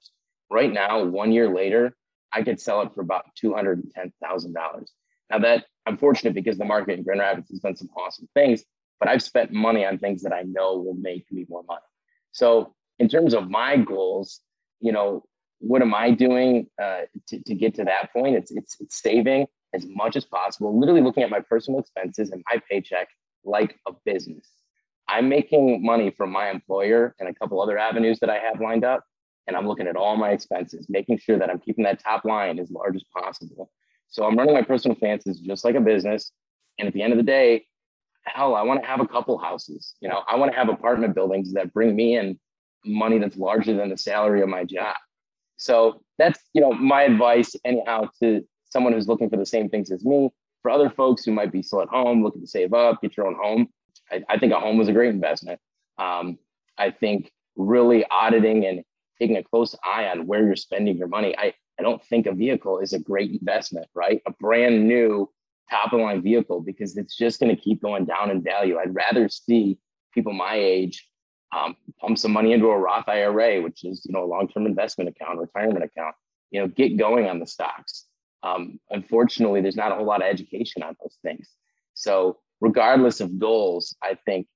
Right 0.50 0.73
now, 0.73 1.04
one 1.04 1.30
year 1.30 1.54
later, 1.54 1.95
I 2.33 2.43
could 2.43 2.61
sell 2.61 2.83
it 2.83 2.95
for 2.95 3.01
about 3.01 3.25
$210,000. 3.43 3.83
Now 5.31 5.39
that 5.39 5.65
I'm 5.87 5.99
fortunate 5.99 6.35
because 6.35 6.59
the 6.59 6.65
market 6.65 6.99
in 6.99 7.05
Grand 7.05 7.21
Rapids 7.21 7.51
has 7.51 7.61
done 7.61 7.77
some 7.77 7.89
awesome 7.97 8.29
things, 8.35 8.65
but 9.01 9.09
I've 9.09 9.23
spent 9.23 9.53
money 9.53 9.85
on 9.85 9.99
things 9.99 10.23
that 10.23 10.33
I 10.33 10.43
know 10.43 10.79
will 10.79 10.95
make 10.95 11.31
me 11.31 11.47
more 11.49 11.63
money. 11.67 11.81
So 12.33 12.75
in 12.99 13.09
terms 13.09 13.35
of 13.35 13.51
my 13.51 13.77
goals, 13.77 14.41
you 14.81 14.93
know, 14.93 15.25
what 15.61 15.83
am 15.83 15.95
I 15.95 16.11
doing 16.13 16.69
uh, 16.81 17.03
to, 17.29 17.43
to 17.43 17.55
get 17.55 17.75
to 17.77 17.85
that 17.85 18.13
point? 18.13 18.37
It's, 18.37 18.51
it's, 18.51 18.77
it's 18.81 19.01
saving 19.01 19.47
as 19.75 19.85
much 19.87 20.17
as 20.17 20.25
possible, 20.25 20.79
literally 20.79 21.01
looking 21.03 21.23
at 21.23 21.31
my 21.31 21.41
personal 21.41 21.81
expenses 21.81 22.31
and 22.31 22.43
my 22.51 22.61
paycheck 22.71 23.09
like 23.45 23.79
a 23.87 23.93
business. 24.05 24.49
I'm 25.09 25.29
making 25.29 25.85
money 25.85 26.11
from 26.11 26.31
my 26.31 26.51
employer 26.51 27.15
and 27.19 27.29
a 27.29 27.35
couple 27.35 27.61
other 27.61 27.79
avenues 27.79 28.19
that 28.21 28.31
I 28.31 28.39
have 28.39 28.61
lined 28.61 28.85
up 28.85 29.05
and 29.49 29.57
I'm 29.57 29.67
looking 29.67 29.88
at 29.88 29.97
all 29.97 30.17
my 30.17 30.31
expenses, 30.31 30.87
making 30.88 31.19
sure 31.19 31.38
that 31.38 31.50
I'm 31.50 31.59
keeping 31.59 31.85
that 31.85 31.99
top 31.99 32.25
line 32.25 32.59
as 32.59 32.71
large 32.71 32.95
as 32.95 33.05
possible. 33.17 33.71
So 34.09 34.25
I'm 34.25 34.37
running 34.37 34.55
my 34.55 34.62
personal 34.62 34.97
finances 34.97 35.40
just 35.40 35.64
like 35.64 35.75
a 35.75 35.81
business. 35.81 36.31
And 36.78 36.87
at 36.87 36.95
the 36.95 37.02
end 37.02 37.12
of 37.12 37.17
the 37.17 37.25
day, 37.25 37.67
hell, 38.23 38.55
I 38.55 38.62
want 38.62 38.83
to 38.83 38.87
have 38.87 39.00
a 39.00 39.09
couple 39.09 39.37
houses. 39.38 39.95
You 40.00 40.09
know, 40.11 40.23
I 40.28 40.37
want 40.37 40.52
to 40.52 40.57
have 40.57 40.69
apartment 40.69 41.14
buildings 41.14 41.52
that 41.55 41.73
bring 41.73 41.97
me 41.97 42.17
in 42.17 42.38
money 42.85 43.19
that's 43.19 43.37
larger 43.37 43.75
than 43.75 43.88
the 43.88 43.97
salary 43.97 44.43
of 44.43 44.49
my 44.49 44.64
job. 44.64 44.97
So 45.57 46.02
that's, 46.19 46.38
you 46.52 46.61
know, 46.61 46.73
my 46.73 47.02
advice 47.02 47.57
anyhow 47.64 48.09
to 48.23 48.43
someone 48.67 48.93
who's 48.93 49.09
looking 49.09 49.31
for 49.31 49.37
the 49.37 49.47
same 49.47 49.69
things 49.69 49.90
as 49.90 50.05
me. 50.05 50.31
For 50.62 50.71
other 50.71 50.90
folks 50.90 51.25
who 51.25 51.33
might 51.33 51.52
be 51.52 51.62
still 51.62 51.81
at 51.81 51.88
home, 51.88 52.23
looking 52.23 52.43
to 52.43 52.47
save 52.47 52.75
up, 52.75 53.00
get 53.00 53.17
your 53.17 53.26
own 53.26 53.37
home, 53.40 53.69
I, 54.11 54.23
I 54.28 54.38
think 54.38 54.52
a 54.52 54.61
home 54.61 54.76
was 54.76 54.88
a 54.88 54.93
great 54.93 55.11
investment. 55.11 55.59
Um, 55.97 56.38
I 56.76 56.90
think 56.90 57.33
really 57.57 58.05
auditing 58.11 58.67
and 58.67 58.85
taking 59.19 59.37
a 59.37 59.43
close 59.43 59.75
eye 59.85 60.09
on 60.09 60.27
where 60.27 60.45
you're 60.45 60.57
spending 60.57 60.97
your 60.97 61.09
money. 61.09 61.37
I, 61.39 61.55
I 61.79 61.83
don't 61.83 62.05
think 62.05 62.27
a 62.27 62.33
vehicle 62.33 62.79
is 62.81 62.93
a 62.93 62.99
great 62.99 63.31
investment, 63.31 63.87
right? 63.95 64.23
A 64.27 64.33
brand 64.33 64.87
new 64.87 65.31
top 65.71 65.93
of 65.93 66.01
line 66.01 66.23
vehicle 66.23 66.61
because 66.61 66.97
it's 66.97 67.17
just 67.17 67.41
going 67.41 67.55
to 67.55 67.61
keep 67.61 67.83
going 67.83 68.05
down 68.05 68.31
in 68.31 68.43
value. 68.43 68.79
I'd 68.79 68.95
rather 68.95 69.29
see 69.29 69.79
people 70.15 70.33
my 70.33 70.55
age 70.55 71.07
um, 71.57 71.77
pump 72.01 72.19
some 72.19 72.33
money 72.33 72.53
into 72.53 72.67
a 72.67 72.79
Roth 72.79 73.09
IRA, 73.09 73.63
which 73.63 73.85
is 73.85 74.05
you 74.05 74.13
know 74.13 74.25
a 74.25 74.27
long 74.27 74.49
term 74.49 74.67
investment 74.67 75.09
account, 75.09 75.39
retirement 75.39 75.85
account. 75.85 76.15
You 76.51 76.61
know, 76.61 76.69
get 76.69 76.97
going 76.97 77.29
on 77.29 77.39
the 77.39 77.47
stocks. 77.47 78.07
Um, 78.43 78.79
unfortunately, 78.91 79.61
there's 79.61 79.77
not 79.77 79.93
a 79.93 79.97
whole 79.97 80.07
lot 80.07 80.23
of 80.23 80.29
education 80.29 80.83
on 80.83 80.97
those 81.01 81.17
things. 81.23 81.49
So, 81.95 82.39
regardless 82.61 83.21
of 83.21 83.39
goals, 83.39 83.97
I 84.03 84.17
think 84.27 84.47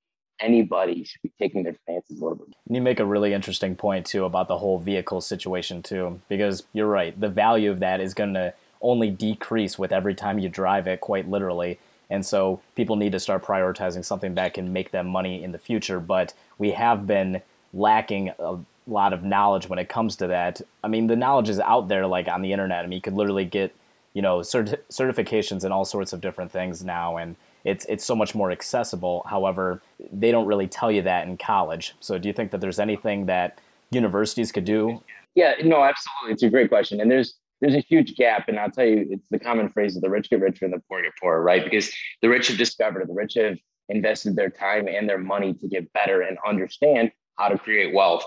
anybody 0.43 1.05
should 1.05 1.23
be 1.23 1.33
taking 1.39 1.63
their 1.63 1.77
finances 1.87 2.21
a 2.21 2.23
little 2.23 2.37
bit. 2.37 2.55
You 2.69 2.83
make 2.83 3.01
a 3.01 3.07
really 3.07 3.33
interesting 3.33 3.77
point 3.77 4.05
too 4.05 4.25
about 4.25 4.49
the 4.49 4.59
whole 4.59 4.79
vehicle 4.79 5.21
situation 5.21 5.83
too, 5.83 6.21
because 6.29 6.65
you're 6.73 6.87
right. 6.87 7.19
The 7.19 7.29
value 7.29 7.71
of 7.71 7.81
that 7.81 8.01
is 8.01 8.13
going 8.13 8.35
to 8.35 8.53
only 8.81 9.11
decrease 9.11 9.79
with 9.79 9.93
every 9.93 10.15
time 10.15 10.39
you 10.39 10.49
drive 10.49 10.87
it, 10.87 11.01
quite 11.01 11.29
literally. 11.29 11.79
And 12.11 12.27
so 12.27 12.61
people 12.75 12.97
need 12.97 13.13
to 13.13 13.21
start 13.21 13.45
prioritizing 13.45 14.05
something 14.05 14.35
that 14.35 14.53
can 14.55 14.73
make 14.73 14.91
them 14.91 15.07
money 15.07 15.43
in 15.43 15.53
the 15.53 15.59
future. 15.59 16.01
But 16.01 16.35
we 16.59 16.73
have 16.73 17.07
been 17.07 17.41
lacking 17.73 18.33
a 18.39 18.59
lot 18.87 19.13
of 19.13 19.23
knowledge 19.23 19.69
when 19.69 19.79
it 19.79 19.89
comes 19.89 20.17
to 20.17 20.27
that. 20.27 20.61
I 20.83 20.89
mean, 20.89 21.07
the 21.07 21.17
knowledge 21.17 21.49
is 21.49 21.61
out 21.61 21.89
there, 21.89 22.07
like 22.07 22.29
on 22.29 22.43
the 22.43 22.53
internet. 22.53 22.85
I 22.85 22.89
mean, 22.89 22.97
you 22.97 23.01
could 23.01 23.15
literally 23.15 23.45
get, 23.45 23.75
you 24.13 24.21
know, 24.21 24.41
certi- 24.41 24.81
certifications 24.91 25.65
and 25.65 25.73
all 25.73 25.85
sorts 25.85 26.13
of 26.13 26.21
different 26.21 26.51
things 26.51 26.85
now. 26.85 27.17
And 27.17 27.37
it's 27.65 27.85
it's 27.89 28.05
so 28.05 28.17
much 28.17 28.35
more 28.35 28.51
accessible. 28.51 29.25
However, 29.29 29.83
they 30.13 30.31
don't 30.31 30.47
really 30.47 30.67
tell 30.67 30.91
you 30.91 31.03
that 31.03 31.27
in 31.27 31.37
college. 31.37 31.95
So 32.01 32.19
do 32.19 32.29
you 32.29 32.33
think 32.33 32.51
that 32.51 32.61
there's 32.61 32.79
anything 32.79 33.27
that 33.27 33.59
universities 33.91 34.53
could 34.53 34.65
do? 34.65 35.03
Yeah, 35.35 35.55
no, 35.65 35.83
absolutely. 35.83 36.35
It's 36.35 36.43
a 36.43 36.51
great 36.51 36.69
question. 36.69 37.01
And 37.01 37.11
there's 37.11 37.35
there's 37.61 37.75
a 37.75 37.81
huge 37.81 38.17
gap. 38.17 38.49
And 38.49 38.59
I'll 38.59 38.71
tell 38.71 38.85
you, 38.85 39.07
it's 39.09 39.29
the 39.31 39.39
common 39.39 39.69
phrase 39.69 39.97
of 39.97 40.03
the 40.03 40.11
rich 40.11 40.29
get 40.29 40.41
richer 40.41 40.65
and 40.65 40.75
the 40.75 40.83
poor 40.89 41.01
get 41.03 41.13
poorer, 41.21 41.43
right? 41.43 41.63
Because 41.65 41.91
the 42.21 42.29
rich 42.29 42.49
have 42.49 42.59
discovered 42.59 43.09
the 43.09 43.15
rich 43.15 43.35
have 43.35 43.57
invested 43.89 44.37
their 44.37 44.51
time 44.51 44.89
and 44.89 45.09
their 45.09 45.19
money 45.19 45.55
to 45.55 45.69
get 45.69 45.93
better 45.93 46.23
and 46.23 46.37
understand 46.47 47.13
how 47.37 47.49
to 47.49 47.59
create 47.59 47.95
wealth. 47.95 48.25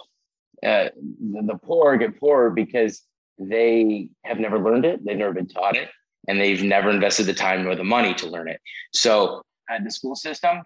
Uh, 0.65 0.89
the 1.19 1.59
poor 1.63 1.97
get 1.97 2.17
poorer 2.19 2.49
because 2.49 3.03
they 3.37 4.09
have 4.23 4.39
never 4.39 4.57
learned 4.57 4.85
it, 4.85 5.03
they've 5.05 5.17
never 5.17 5.33
been 5.33 5.47
taught 5.47 5.75
it, 5.75 5.89
and 6.27 6.39
they've 6.39 6.63
never 6.63 6.89
invested 6.89 7.25
the 7.25 7.33
time 7.33 7.63
nor 7.63 7.75
the 7.75 7.83
money 7.83 8.13
to 8.15 8.27
learn 8.27 8.47
it. 8.47 8.59
So 8.93 9.41
uh, 9.71 9.79
the 9.83 9.91
school 9.91 10.15
system, 10.15 10.63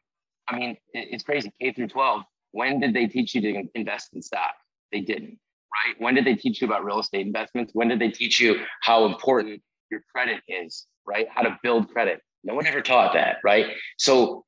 I 0.48 0.58
mean, 0.58 0.72
it, 0.94 1.08
it's 1.12 1.24
crazy. 1.24 1.52
K 1.62 1.74
through 1.74 1.88
12. 1.88 2.22
When 2.52 2.80
did 2.80 2.94
they 2.94 3.08
teach 3.08 3.36
you 3.36 3.42
to 3.42 3.64
invest 3.76 4.10
in 4.14 4.22
stock? 4.22 4.56
They 4.92 5.02
didn't, 5.02 5.38
right? 5.86 5.96
When 6.00 6.16
did 6.16 6.26
they 6.26 6.36
teach 6.36 6.62
you 6.62 6.68
about 6.68 6.84
real 6.84 7.00
estate 7.00 7.26
investments? 7.28 7.72
When 7.74 7.88
did 7.88 8.00
they 8.00 8.10
teach 8.10 8.40
you 8.40 8.62
how 8.82 9.06
important 9.06 9.62
your 9.92 10.02
credit 10.12 10.42
is, 10.48 10.88
right? 11.06 11.28
How 11.30 11.44
to 11.44 11.58
build 11.62 11.90
credit? 11.90 12.22
No 12.44 12.56
one 12.56 12.66
ever 12.66 12.82
taught 12.82 13.14
that, 13.14 13.38
right? 13.44 13.68
So 13.98 14.46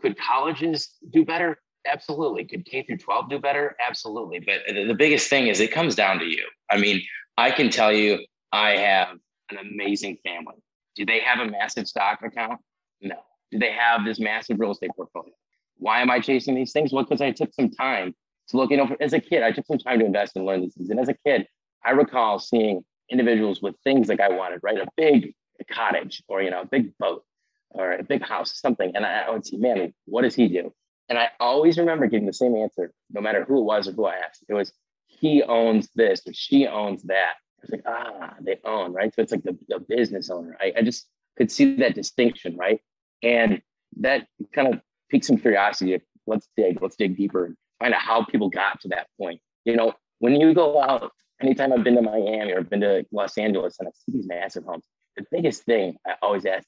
could 0.00 0.16
colleges 0.18 0.90
do 1.10 1.24
better? 1.24 1.58
Absolutely. 1.86 2.44
Could 2.44 2.66
K 2.66 2.82
through 2.82 2.98
12 2.98 3.30
do 3.30 3.38
better? 3.38 3.76
Absolutely. 3.86 4.40
But 4.40 4.60
the 4.66 4.94
biggest 4.94 5.30
thing 5.30 5.46
is 5.46 5.60
it 5.60 5.72
comes 5.72 5.94
down 5.94 6.18
to 6.18 6.26
you. 6.26 6.44
I 6.70 6.76
mean, 6.76 7.02
I 7.38 7.50
can 7.50 7.70
tell 7.70 7.92
you 7.92 8.18
I 8.52 8.76
have 8.76 9.16
an 9.50 9.58
amazing 9.58 10.18
family. 10.24 10.56
Do 10.96 11.06
they 11.06 11.20
have 11.20 11.38
a 11.40 11.50
massive 11.50 11.88
stock 11.88 12.20
account? 12.22 12.60
No. 13.00 13.16
Do 13.50 13.58
they 13.58 13.72
have 13.72 14.04
this 14.04 14.20
massive 14.20 14.60
real 14.60 14.72
estate 14.72 14.90
portfolio? 14.96 15.32
Why 15.76 16.00
am 16.00 16.10
I 16.10 16.20
chasing 16.20 16.54
these 16.54 16.72
things? 16.72 16.92
Well, 16.92 17.04
because 17.04 17.20
I 17.20 17.30
took 17.30 17.52
some 17.54 17.70
time 17.70 18.14
to 18.48 18.56
look, 18.56 18.70
you 18.70 18.76
know, 18.76 18.96
as 19.00 19.12
a 19.12 19.20
kid, 19.20 19.42
I 19.42 19.52
took 19.52 19.66
some 19.66 19.78
time 19.78 20.00
to 20.00 20.04
invest 20.04 20.36
and 20.36 20.44
learn 20.44 20.60
these 20.60 20.74
things. 20.74 20.90
And 20.90 21.00
as 21.00 21.08
a 21.08 21.14
kid, 21.14 21.46
I 21.84 21.92
recall 21.92 22.38
seeing 22.38 22.84
individuals 23.10 23.62
with 23.62 23.74
things 23.82 24.08
like 24.08 24.20
I 24.20 24.28
wanted, 24.28 24.60
right? 24.62 24.78
A 24.78 24.86
big 24.96 25.34
cottage 25.70 26.22
or, 26.28 26.42
you 26.42 26.50
know, 26.50 26.62
a 26.62 26.66
big 26.66 26.96
boat 26.98 27.24
or 27.70 27.92
a 27.92 28.02
big 28.02 28.24
house, 28.24 28.60
something. 28.60 28.92
And 28.94 29.06
I, 29.06 29.30
would 29.30 29.46
see, 29.46 29.56
man, 29.56 29.92
what 30.06 30.22
does 30.22 30.34
he 30.34 30.48
do? 30.48 30.72
And 31.08 31.18
I 31.18 31.28
always 31.40 31.78
remember 31.78 32.06
getting 32.06 32.26
the 32.26 32.32
same 32.32 32.56
answer, 32.56 32.92
no 33.10 33.20
matter 33.20 33.44
who 33.44 33.60
it 33.60 33.64
was 33.64 33.88
or 33.88 33.92
who 33.92 34.06
I 34.06 34.16
asked. 34.16 34.44
It 34.48 34.54
was, 34.54 34.72
he 35.06 35.42
owns 35.42 35.88
this 35.94 36.22
or 36.26 36.32
she 36.32 36.66
owns 36.66 37.02
that. 37.04 37.34
I 37.60 37.62
was 37.62 37.70
like, 37.70 37.82
ah, 37.86 38.34
they 38.40 38.58
own, 38.64 38.92
right? 38.92 39.14
So 39.14 39.22
it's 39.22 39.32
like 39.32 39.42
the, 39.42 39.56
the 39.68 39.80
business 39.80 40.30
owner. 40.30 40.56
I, 40.60 40.72
I 40.78 40.82
just 40.82 41.06
could 41.36 41.50
see 41.50 41.76
that 41.76 41.94
distinction, 41.94 42.56
right? 42.56 42.80
And 43.22 43.60
that 43.98 44.26
kind 44.54 44.72
of 44.74 44.80
piqued 45.10 45.26
some 45.26 45.36
curiosity. 45.36 46.00
Let's 46.26 46.48
dig, 46.56 46.80
let's 46.80 46.96
dig 46.96 47.16
deeper 47.16 47.46
and 47.46 47.56
find 47.78 47.92
out 47.92 48.00
how 48.00 48.24
people 48.24 48.48
got 48.48 48.80
to 48.80 48.88
that 48.88 49.08
point. 49.18 49.40
You 49.64 49.76
know, 49.76 49.92
when 50.20 50.40
you 50.40 50.54
go 50.54 50.80
out, 50.80 51.12
anytime 51.40 51.72
I've 51.72 51.84
been 51.84 51.96
to 51.96 52.02
Miami 52.02 52.52
or 52.52 52.62
been 52.62 52.80
to 52.80 53.04
Los 53.12 53.36
Angeles 53.36 53.76
and 53.78 53.88
I 53.88 53.92
see 53.92 54.12
these 54.12 54.26
massive 54.26 54.64
homes, 54.64 54.84
the 55.16 55.24
biggest 55.30 55.64
thing 55.64 55.96
I 56.06 56.14
always 56.22 56.46
ask, 56.46 56.66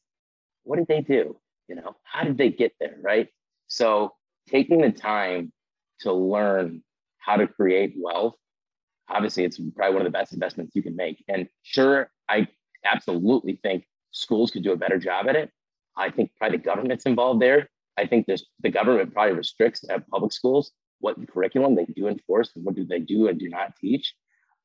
what 0.65 0.77
did 0.77 0.89
they 0.89 1.01
do? 1.01 1.37
You 1.69 1.77
know, 1.77 1.97
how 2.03 2.25
did 2.25 2.37
they 2.37 2.51
get 2.51 2.73
there? 2.81 2.97
Right. 3.01 3.29
So 3.69 4.13
taking 4.49 4.81
the 4.83 4.91
time 4.93 5.53
to 6.01 6.13
learn 6.13 6.83
how 7.19 7.37
to 7.37 7.47
create 7.47 7.95
wealth 7.97 8.35
obviously 9.09 9.45
it's 9.45 9.59
probably 9.75 9.95
one 9.95 10.07
of 10.07 10.13
the 10.13 10.19
best 10.19 10.33
investments 10.33 10.75
you 10.75 10.83
can 10.83 10.97
make. 10.97 11.25
And 11.29 11.49
sure, 11.63 12.11
I 12.29 12.49
absolutely 12.85 13.61
think 13.63 13.85
schools 14.11 14.51
could 14.51 14.63
do 14.63 14.73
a 14.73 14.77
better 14.77 14.99
job 14.99 15.29
at 15.29 15.37
it. 15.37 15.51
I 15.97 16.11
think 16.11 16.31
probably 16.39 16.59
the 16.59 16.65
government's 16.65 17.07
involved 17.07 17.41
there. 17.43 17.69
I 17.99 18.07
think 18.07 18.27
there's 18.27 18.47
the 18.61 18.71
government 18.71 19.13
probably 19.13 19.35
restricts 19.35 19.85
at 19.91 20.09
public 20.09 20.33
schools 20.33 20.73
what 21.03 21.17
curriculum 21.29 21.75
they 21.75 21.85
do 21.85 22.07
enforce 22.09 22.53
and 22.55 22.65
what 22.65 22.75
do 22.75 22.85
they 22.85 23.01
do 23.01 23.29
and 23.29 23.39
do 23.39 23.49
not 23.49 23.77
teach. 23.77 24.15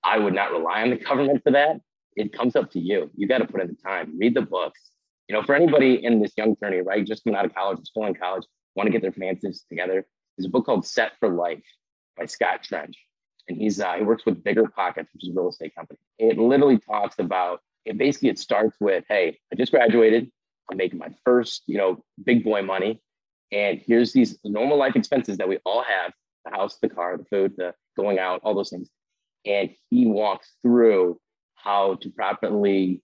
I 0.03 0.19
would 0.19 0.33
not 0.33 0.51
rely 0.51 0.83
on 0.83 0.91
the 0.91 0.95
government 0.97 1.41
for 1.43 1.51
that. 1.51 1.81
It 2.15 2.31
comes 2.31 2.55
up 2.55 2.71
to 2.71 2.79
you. 2.79 3.09
You 3.15 3.27
got 3.27 3.39
to 3.39 3.45
put 3.45 3.61
in 3.61 3.67
the 3.67 3.75
time, 3.75 4.17
read 4.17 4.35
the 4.35 4.41
books. 4.41 4.79
You 5.27 5.35
know, 5.35 5.43
for 5.43 5.55
anybody 5.55 6.05
in 6.05 6.21
this 6.21 6.31
young 6.37 6.55
journey, 6.55 6.81
right, 6.81 7.05
just 7.05 7.23
coming 7.23 7.37
out 7.37 7.45
of 7.45 7.53
college, 7.53 7.79
still 7.83 8.05
in 8.05 8.13
college, 8.13 8.45
want 8.75 8.87
to 8.87 8.91
get 8.91 9.01
their 9.01 9.11
finances 9.11 9.65
together, 9.67 10.05
there's 10.37 10.45
a 10.45 10.49
book 10.49 10.65
called 10.65 10.85
Set 10.85 11.13
for 11.19 11.29
Life 11.29 11.63
by 12.15 12.25
Scott 12.25 12.63
Trench. 12.63 12.95
And 13.47 13.57
he's 13.57 13.79
uh, 13.79 13.93
he 13.93 14.03
works 14.03 14.25
with 14.25 14.43
Bigger 14.43 14.67
Pockets, 14.67 15.09
which 15.13 15.23
is 15.23 15.29
a 15.29 15.33
real 15.33 15.49
estate 15.49 15.73
company. 15.75 15.99
It 16.19 16.37
literally 16.37 16.79
talks 16.79 17.15
about 17.19 17.61
it 17.87 17.97
basically 17.97 18.29
it 18.29 18.37
starts 18.37 18.75
with, 18.79 19.05
hey, 19.07 19.39
I 19.51 19.55
just 19.55 19.71
graduated. 19.71 20.29
I'm 20.69 20.77
making 20.77 20.99
my 20.99 21.09
first, 21.23 21.63
you 21.67 21.77
know, 21.77 22.03
big 22.25 22.43
boy 22.43 22.61
money. 22.61 23.01
And 23.51 23.81
here's 23.85 24.11
these 24.11 24.37
normal 24.43 24.77
life 24.77 24.97
expenses 24.97 25.37
that 25.37 25.47
we 25.47 25.59
all 25.65 25.83
have 25.83 26.11
the 26.43 26.51
house, 26.51 26.77
the 26.81 26.89
car, 26.89 27.17
the 27.17 27.23
food, 27.25 27.53
the 27.57 27.73
going 27.95 28.19
out, 28.19 28.41
all 28.43 28.53
those 28.53 28.69
things. 28.69 28.89
And 29.45 29.69
he 29.89 30.05
walks 30.05 30.51
through 30.61 31.19
how 31.55 31.95
to 31.95 32.09
properly 32.09 33.01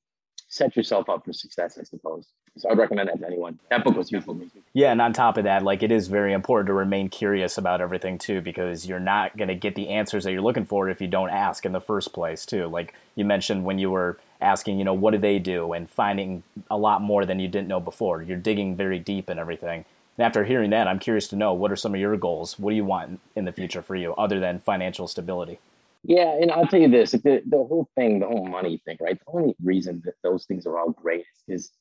set 0.50 0.76
yourself 0.76 1.10
up 1.10 1.24
for 1.26 1.32
success, 1.32 1.78
I 1.80 1.84
suppose. 1.84 2.28
So 2.58 2.70
I'd 2.70 2.78
recommend 2.78 3.10
that 3.10 3.20
to 3.20 3.26
anyone. 3.26 3.58
That 3.72 3.84
book 3.84 3.96
was 3.96 4.12
useful 4.12 4.36
me. 4.36 4.50
Yeah, 4.74 4.92
and 4.92 5.02
on 5.02 5.12
top 5.12 5.38
of 5.38 5.44
that, 5.46 5.64
like 5.64 5.82
it 5.82 5.92
is 5.92 6.08
very 6.08 6.34
important 6.34 6.68
to 6.68 6.74
remain 6.74 7.10
curious 7.10 7.58
about 7.58 7.82
everything 7.82 8.18
too, 8.20 8.42
because 8.42 8.86
you're 8.88 9.00
not 9.00 9.36
going 9.38 9.48
to 9.48 9.56
get 9.56 9.74
the 9.76 9.90
answers 9.90 10.24
that 10.24 10.32
you're 10.32 10.42
looking 10.42 10.66
for 10.66 10.88
if 10.88 11.02
you 11.02 11.08
don't 11.08 11.32
ask 11.32 11.66
in 11.66 11.72
the 11.72 11.82
first 11.82 12.14
place 12.14 12.46
too. 12.46 12.68
Like 12.68 12.94
you 13.16 13.26
mentioned 13.26 13.66
when 13.66 13.80
you 13.80 13.90
were 13.90 14.20
asking, 14.40 14.78
you 14.78 14.86
know, 14.86 14.94
what 14.94 15.12
do 15.12 15.18
they 15.18 15.40
do, 15.40 15.74
and 15.74 15.90
finding 15.90 16.44
a 16.70 16.78
lot 16.78 17.02
more 17.02 17.26
than 17.26 17.40
you 17.40 17.48
didn't 17.48 17.68
know 17.68 17.80
before. 17.80 18.22
You're 18.22 18.38
digging 18.38 18.76
very 18.76 19.00
deep 19.00 19.30
in 19.30 19.40
everything. 19.40 19.86
And 20.18 20.26
after 20.26 20.44
hearing 20.44 20.70
that, 20.70 20.88
I'm 20.88 21.00
curious 21.00 21.28
to 21.30 21.36
know 21.36 21.54
what 21.54 21.72
are 21.72 21.76
some 21.76 21.96
of 21.96 22.00
your 22.00 22.16
goals? 22.18 22.60
What 22.60 22.70
do 22.70 22.76
you 22.76 22.86
want 22.86 23.20
in 23.36 23.46
the 23.46 23.52
future 23.52 23.82
for 23.82 23.96
you, 23.96 24.14
other 24.14 24.40
than 24.40 24.60
financial 24.60 25.08
stability? 25.08 25.60
Yeah, 26.04 26.38
and 26.40 26.52
I'll 26.52 26.68
tell 26.68 26.82
you 26.82 26.90
this: 26.90 27.14
the, 27.14 27.42
the 27.50 27.58
whole 27.58 27.90
thing, 27.96 28.20
the 28.20 28.28
whole 28.28 28.46
money 28.46 28.80
thing, 28.86 28.98
right? 29.02 29.18
The 29.18 29.32
only 29.32 29.56
reason 29.64 30.04
that 30.06 30.16
those 30.22 30.46
things 30.46 30.68
are 30.68 30.78
all 30.78 30.92
great 30.92 31.26
is, 31.48 31.72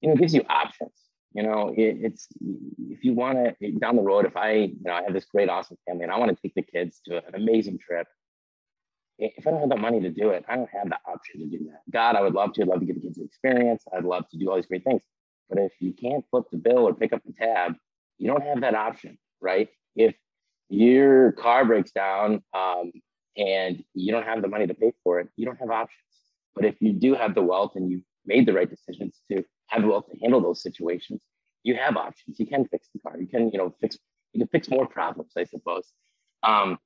you 0.00 0.08
know, 0.08 0.16
gives 0.16 0.34
you 0.34 0.42
options. 0.48 0.92
You 1.34 1.42
know, 1.42 1.74
it, 1.76 1.98
it's 2.00 2.28
if 2.90 3.04
you 3.04 3.12
want 3.14 3.38
to 3.60 3.72
down 3.72 3.96
the 3.96 4.02
road. 4.02 4.24
If 4.24 4.36
I, 4.36 4.52
you 4.52 4.76
know, 4.84 4.92
I 4.92 5.02
have 5.02 5.12
this 5.12 5.26
great, 5.26 5.48
awesome 5.48 5.76
family, 5.86 6.04
and 6.04 6.12
I 6.12 6.18
want 6.18 6.34
to 6.34 6.42
take 6.42 6.54
the 6.54 6.62
kids 6.62 7.00
to 7.06 7.18
an 7.18 7.34
amazing 7.34 7.78
trip. 7.78 8.06
If 9.18 9.46
I 9.46 9.50
don't 9.50 9.60
have 9.60 9.68
the 9.68 9.76
money 9.76 10.00
to 10.00 10.10
do 10.10 10.30
it, 10.30 10.44
I 10.48 10.56
don't 10.56 10.70
have 10.70 10.88
the 10.88 10.98
option 11.06 11.40
to 11.40 11.46
do 11.46 11.64
that. 11.70 11.82
God, 11.90 12.16
I 12.16 12.22
would 12.22 12.34
love 12.34 12.52
to. 12.54 12.62
I'd 12.62 12.68
love 12.68 12.80
to 12.80 12.86
get 12.86 12.94
the 12.94 13.02
kids 13.02 13.18
an 13.18 13.24
experience. 13.24 13.84
I'd 13.92 14.04
love 14.04 14.28
to 14.30 14.38
do 14.38 14.48
all 14.48 14.56
these 14.56 14.66
great 14.66 14.84
things. 14.84 15.02
But 15.48 15.58
if 15.58 15.72
you 15.80 15.92
can't 15.92 16.24
flip 16.30 16.44
the 16.50 16.58
bill 16.58 16.86
or 16.88 16.94
pick 16.94 17.12
up 17.12 17.22
the 17.24 17.32
tab, 17.32 17.74
you 18.18 18.28
don't 18.28 18.42
have 18.42 18.60
that 18.60 18.74
option, 18.74 19.18
right? 19.40 19.68
If 19.96 20.14
your 20.68 21.32
car 21.32 21.64
breaks 21.64 21.90
down 21.90 22.42
um, 22.54 22.92
and 23.36 23.82
you 23.94 24.12
don't 24.12 24.24
have 24.24 24.42
the 24.42 24.48
money 24.48 24.66
to 24.66 24.74
pay 24.74 24.92
for 25.02 25.20
it, 25.20 25.28
you 25.36 25.46
don't 25.46 25.58
have 25.58 25.70
options. 25.70 26.02
But 26.54 26.64
if 26.64 26.76
you 26.80 26.92
do 26.92 27.14
have 27.14 27.34
the 27.34 27.42
wealth 27.42 27.72
and 27.76 27.90
you 27.90 28.02
made 28.26 28.46
the 28.46 28.52
right 28.52 28.68
decisions 28.68 29.20
to 29.30 29.44
have 29.68 29.82
the 29.82 29.88
to 29.88 30.18
handle 30.20 30.40
those 30.40 30.62
situations, 30.62 31.20
you 31.62 31.74
have 31.74 31.96
options. 31.96 32.38
You 32.38 32.46
can 32.46 32.66
fix 32.66 32.88
the 32.92 33.00
car. 33.00 33.18
You 33.18 33.26
can, 33.26 33.50
you 33.50 33.58
know, 33.58 33.74
fix 33.80 33.98
you 34.32 34.40
can 34.40 34.48
fix 34.48 34.68
more 34.68 34.86
problems, 34.86 35.32
I 35.36 35.44
suppose. 35.44 35.90
Um, 36.42 36.78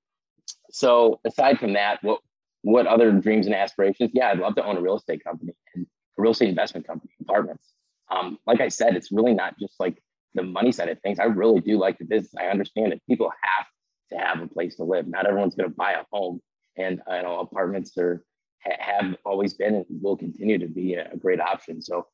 so 0.70 1.20
aside 1.24 1.58
from 1.58 1.74
that, 1.74 2.02
what 2.02 2.20
what 2.62 2.86
other 2.86 3.10
dreams 3.12 3.46
and 3.46 3.54
aspirations? 3.54 4.10
Yeah, 4.14 4.28
I'd 4.28 4.38
love 4.38 4.54
to 4.56 4.64
own 4.64 4.76
a 4.76 4.80
real 4.80 4.96
estate 4.96 5.24
company 5.24 5.52
and 5.74 5.86
a 6.18 6.22
real 6.22 6.32
estate 6.32 6.48
investment 6.48 6.86
company, 6.86 7.12
apartments. 7.20 7.72
Um, 8.10 8.38
like 8.46 8.60
I 8.60 8.68
said, 8.68 8.94
it's 8.96 9.10
really 9.10 9.34
not 9.34 9.58
just 9.58 9.74
like 9.80 10.02
the 10.34 10.42
money 10.42 10.72
side 10.72 10.88
of 10.88 11.00
things. 11.00 11.18
I 11.18 11.24
really 11.24 11.60
do 11.60 11.78
like 11.78 11.98
the 11.98 12.04
business. 12.04 12.34
I 12.38 12.46
understand 12.46 12.92
that 12.92 13.06
people 13.06 13.30
have 13.30 13.66
to 14.10 14.26
have 14.26 14.40
a 14.40 14.46
place 14.46 14.76
to 14.76 14.84
live. 14.84 15.06
Not 15.06 15.26
everyone's 15.26 15.54
going 15.54 15.70
to 15.70 15.76
buy 15.76 15.92
a 15.92 16.04
home, 16.12 16.40
and 16.76 17.00
you 17.08 17.22
know 17.22 17.40
apartments 17.40 17.96
are 17.98 18.24
have 18.64 19.16
always 19.24 19.54
been 19.54 19.74
and 19.74 19.86
will 20.00 20.16
continue 20.16 20.58
to 20.58 20.68
be 20.68 20.94
a, 20.94 21.16
great 21.16 21.40
option. 21.40 21.82
So, 21.82 22.06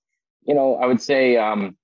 you 0.49 0.55
know, 0.55 0.77
I 0.77 0.87
would 0.87 1.01
say 1.01 1.37
um, 1.37 1.77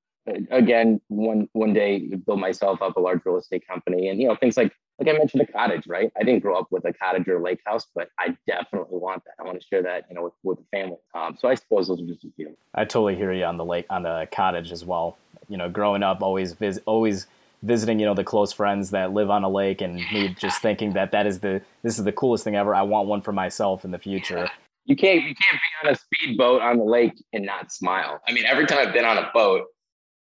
again, 0.50 1.00
one 1.08 1.48
one 1.52 1.72
day 1.72 2.00
build 2.26 2.40
myself 2.40 2.82
up 2.82 2.96
a 2.96 3.00
large 3.00 3.20
real 3.24 3.38
estate 3.38 3.66
company, 3.68 4.08
and 4.08 4.20
you 4.20 4.26
know 4.26 4.34
things 4.34 4.56
like 4.56 4.72
like 4.98 5.08
I 5.08 5.18
mentioned 5.18 5.42
a 5.42 5.46
cottage, 5.46 5.86
right? 5.86 6.10
I 6.18 6.22
didn't 6.22 6.40
grow 6.40 6.56
up 6.58 6.68
with 6.70 6.84
a 6.84 6.92
cottage 6.92 7.26
or 7.28 7.38
a 7.38 7.42
lake 7.42 7.60
house, 7.66 7.86
but 7.94 8.08
I 8.18 8.36
definitely 8.46 8.98
want 8.98 9.24
that. 9.24 9.34
I 9.40 9.42
want 9.42 9.60
to 9.60 9.66
share 9.66 9.82
that, 9.82 10.04
you 10.08 10.14
know, 10.14 10.22
with, 10.22 10.34
with 10.44 10.58
the 10.58 10.64
family. 10.70 10.98
Um, 11.14 11.36
so 11.38 11.48
I 11.48 11.56
suppose 11.56 11.88
those 11.88 12.00
are 12.00 12.06
just 12.06 12.24
a 12.24 12.28
few. 12.36 12.56
I 12.74 12.84
totally 12.84 13.16
hear 13.16 13.32
you 13.32 13.44
on 13.44 13.56
the 13.56 13.64
lake, 13.64 13.86
on 13.90 14.04
the 14.04 14.28
cottage 14.30 14.70
as 14.70 14.84
well. 14.84 15.16
You 15.48 15.56
know, 15.56 15.68
growing 15.68 16.04
up, 16.04 16.22
always 16.22 16.52
visit, 16.52 16.84
always 16.86 17.26
visiting, 17.64 17.98
you 17.98 18.06
know, 18.06 18.14
the 18.14 18.22
close 18.22 18.52
friends 18.52 18.90
that 18.90 19.12
live 19.12 19.30
on 19.30 19.42
a 19.42 19.48
lake, 19.48 19.80
and 19.80 19.96
me 19.96 20.34
just 20.38 20.62
thinking 20.62 20.92
that 20.92 21.10
that 21.10 21.26
is 21.26 21.40
the 21.40 21.60
this 21.82 21.98
is 21.98 22.04
the 22.04 22.12
coolest 22.12 22.44
thing 22.44 22.54
ever. 22.54 22.74
I 22.74 22.82
want 22.82 23.08
one 23.08 23.20
for 23.20 23.32
myself 23.32 23.84
in 23.84 23.90
the 23.90 23.98
future. 23.98 24.48
You 24.84 24.96
can't 24.96 25.22
you 25.22 25.34
can't 25.34 25.52
be 25.52 25.88
on 25.88 25.94
a 25.94 25.96
speedboat 25.96 26.60
on 26.60 26.78
the 26.78 26.84
lake 26.84 27.14
and 27.32 27.44
not 27.44 27.72
smile. 27.72 28.20
I 28.28 28.32
mean, 28.32 28.44
every 28.44 28.66
time 28.66 28.86
I've 28.86 28.92
been 28.92 29.04
on 29.04 29.16
a 29.16 29.30
boat 29.32 29.62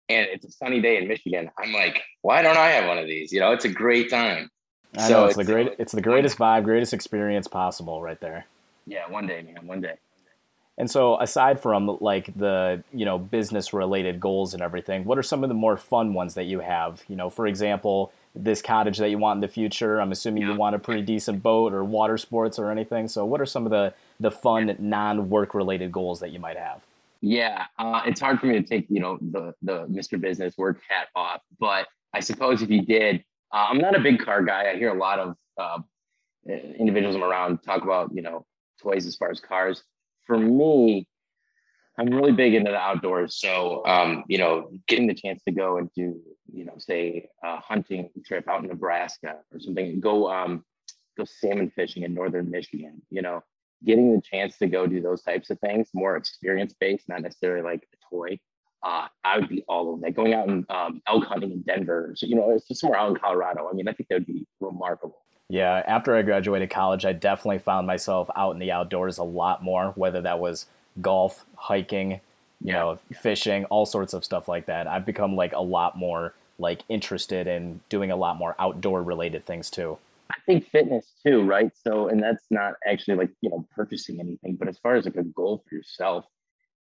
and 0.09 0.27
it's 0.31 0.45
a 0.45 0.51
sunny 0.51 0.81
day 0.81 0.97
in 0.97 1.07
Michigan, 1.07 1.49
I'm 1.59 1.73
like, 1.73 2.01
why 2.21 2.41
don't 2.41 2.57
I 2.57 2.69
have 2.69 2.87
one 2.87 2.97
of 2.97 3.05
these? 3.05 3.31
You 3.31 3.39
know, 3.39 3.51
it's 3.51 3.65
a 3.65 3.69
great 3.69 4.09
time. 4.09 4.49
I 4.97 5.07
so 5.07 5.13
know 5.13 5.25
it's, 5.25 5.37
it's 5.37 5.47
the 5.47 5.53
great 5.53 5.75
it's 5.77 5.91
the 5.91 6.01
greatest 6.01 6.37
vibe, 6.37 6.63
greatest 6.63 6.93
experience 6.93 7.47
possible 7.47 8.01
right 8.01 8.19
there. 8.19 8.45
Yeah, 8.85 9.07
one 9.09 9.27
day, 9.27 9.41
man, 9.41 9.67
one 9.67 9.81
day. 9.81 9.95
And 10.79 10.89
so, 10.89 11.19
aside 11.19 11.59
from 11.59 11.97
like 12.01 12.35
the 12.35 12.83
you 12.93 13.05
know 13.05 13.17
business 13.17 13.73
related 13.73 14.19
goals 14.19 14.53
and 14.53 14.61
everything, 14.61 15.05
what 15.05 15.17
are 15.17 15.23
some 15.23 15.43
of 15.43 15.49
the 15.49 15.55
more 15.55 15.75
fun 15.75 16.13
ones 16.13 16.35
that 16.35 16.43
you 16.43 16.59
have? 16.59 17.03
You 17.07 17.15
know, 17.15 17.29
for 17.29 17.47
example, 17.47 18.11
this 18.43 18.61
cottage 18.61 18.97
that 18.97 19.09
you 19.09 19.17
want 19.17 19.37
in 19.37 19.41
the 19.41 19.47
future. 19.47 19.99
I'm 19.99 20.11
assuming 20.11 20.43
yeah. 20.43 20.51
you 20.51 20.55
want 20.55 20.75
a 20.75 20.79
pretty 20.79 21.01
decent 21.01 21.41
boat 21.43 21.73
or 21.73 21.83
water 21.83 22.17
sports 22.17 22.59
or 22.59 22.71
anything. 22.71 23.07
So, 23.07 23.25
what 23.25 23.41
are 23.41 23.45
some 23.45 23.65
of 23.65 23.71
the 23.71 23.93
the 24.19 24.31
fun 24.31 24.75
non 24.79 25.29
work 25.29 25.53
related 25.53 25.91
goals 25.91 26.19
that 26.19 26.31
you 26.31 26.39
might 26.39 26.57
have? 26.57 26.83
Yeah, 27.21 27.65
uh, 27.79 28.03
it's 28.05 28.19
hard 28.19 28.39
for 28.39 28.45
me 28.45 28.53
to 28.61 28.63
take 28.63 28.85
you 28.89 28.99
know 28.99 29.17
the 29.21 29.53
the 29.61 29.87
Mr. 29.87 30.19
Business 30.19 30.57
work 30.57 30.79
hat 30.87 31.07
off, 31.15 31.41
but 31.59 31.87
I 32.13 32.19
suppose 32.19 32.61
if 32.61 32.69
you 32.69 32.83
did, 32.83 33.23
uh, 33.53 33.67
I'm 33.69 33.79
not 33.79 33.95
a 33.95 33.99
big 33.99 34.19
car 34.19 34.43
guy. 34.43 34.71
I 34.71 34.75
hear 34.75 34.89
a 34.89 34.97
lot 34.97 35.19
of 35.19 35.35
uh, 35.57 35.79
individuals 36.79 37.15
I'm 37.15 37.23
around 37.23 37.59
talk 37.63 37.83
about 37.83 38.11
you 38.13 38.21
know 38.21 38.45
toys 38.81 39.05
as 39.05 39.15
far 39.15 39.31
as 39.31 39.39
cars 39.39 39.83
for 40.27 40.37
me, 40.37 41.07
I'm 41.97 42.09
really 42.09 42.33
big 42.33 42.53
into 42.53 42.69
the 42.69 42.77
outdoors. 42.77 43.39
So, 43.39 43.83
um, 43.87 44.25
you 44.27 44.37
know, 44.37 44.69
getting 44.87 45.07
the 45.07 45.15
chance 45.15 45.41
to 45.47 45.51
go 45.51 45.77
and 45.77 45.89
do, 45.95 46.21
you 46.57 46.65
know, 46.65 46.73
say 46.77 47.29
a 47.43 47.57
hunting 47.57 48.09
trip 48.25 48.49
out 48.49 48.63
in 48.63 48.69
Nebraska 48.69 49.37
or 49.53 49.59
something, 49.59 49.99
go, 49.99 50.29
um, 50.29 50.63
go 51.17 51.25
salmon 51.25 51.71
fishing 51.75 52.03
in 52.03 52.13
northern 52.13 52.49
Michigan, 52.49 53.01
you 53.09 53.21
know, 53.21 53.43
getting 53.85 54.15
the 54.15 54.21
chance 54.21 54.57
to 54.57 54.67
go 54.67 54.87
do 54.87 55.01
those 55.01 55.21
types 55.21 55.49
of 55.49 55.59
things, 55.59 55.89
more 55.93 56.15
experience 56.17 56.73
based, 56.79 57.07
not 57.07 57.21
necessarily 57.21 57.63
like 57.63 57.87
a 57.93 58.15
toy. 58.15 58.39
Uh, 58.83 59.07
I 59.23 59.39
would 59.39 59.49
be 59.49 59.63
all 59.67 59.89
over 59.89 60.01
that. 60.01 60.15
Going 60.15 60.33
out 60.33 60.47
and 60.47 60.65
um, 60.69 61.01
elk 61.07 61.25
hunting 61.25 61.51
in 61.51 61.61
Denver, 61.61 62.13
so, 62.15 62.25
you 62.25 62.35
know, 62.35 62.51
it's 62.51 62.67
just 62.67 62.81
somewhere 62.81 62.99
out 62.99 63.09
in 63.09 63.17
Colorado. 63.17 63.69
I 63.69 63.73
mean, 63.73 63.87
I 63.87 63.93
think 63.93 64.09
that 64.09 64.15
would 64.15 64.27
be 64.27 64.45
remarkable. 64.59 65.19
Yeah, 65.49 65.81
after 65.87 66.15
I 66.15 66.23
graduated 66.23 66.69
college, 66.69 67.05
I 67.05 67.13
definitely 67.13 67.59
found 67.59 67.87
myself 67.87 68.29
out 68.35 68.51
in 68.51 68.59
the 68.59 68.71
outdoors 68.71 69.17
a 69.17 69.23
lot 69.23 69.63
more, 69.63 69.93
whether 69.95 70.21
that 70.21 70.39
was 70.39 70.65
golf, 71.01 71.45
hiking, 71.55 72.11
you 72.11 72.19
yeah. 72.61 72.73
know, 72.73 72.99
fishing, 73.13 73.65
all 73.65 73.85
sorts 73.85 74.13
of 74.13 74.25
stuff 74.25 74.47
like 74.47 74.65
that. 74.65 74.87
I've 74.87 75.05
become 75.05 75.35
like 75.35 75.53
a 75.53 75.61
lot 75.61 75.97
more 75.97 76.33
like 76.57 76.83
interested 76.89 77.47
in 77.47 77.81
doing 77.89 78.11
a 78.11 78.15
lot 78.15 78.37
more 78.37 78.55
outdoor 78.59 79.03
related 79.03 79.45
things 79.45 79.69
too. 79.69 79.97
I 80.31 80.39
think 80.45 80.67
fitness 80.69 81.13
too, 81.25 81.43
right? 81.43 81.71
So, 81.75 82.09
and 82.09 82.21
that's 82.21 82.45
not 82.49 82.73
actually 82.85 83.15
like, 83.15 83.31
you 83.41 83.49
know, 83.49 83.67
purchasing 83.75 84.19
anything, 84.19 84.55
but 84.55 84.67
as 84.67 84.77
far 84.77 84.95
as 84.95 85.05
like 85.05 85.15
a 85.15 85.23
goal 85.23 85.63
for 85.67 85.75
yourself, 85.75 86.25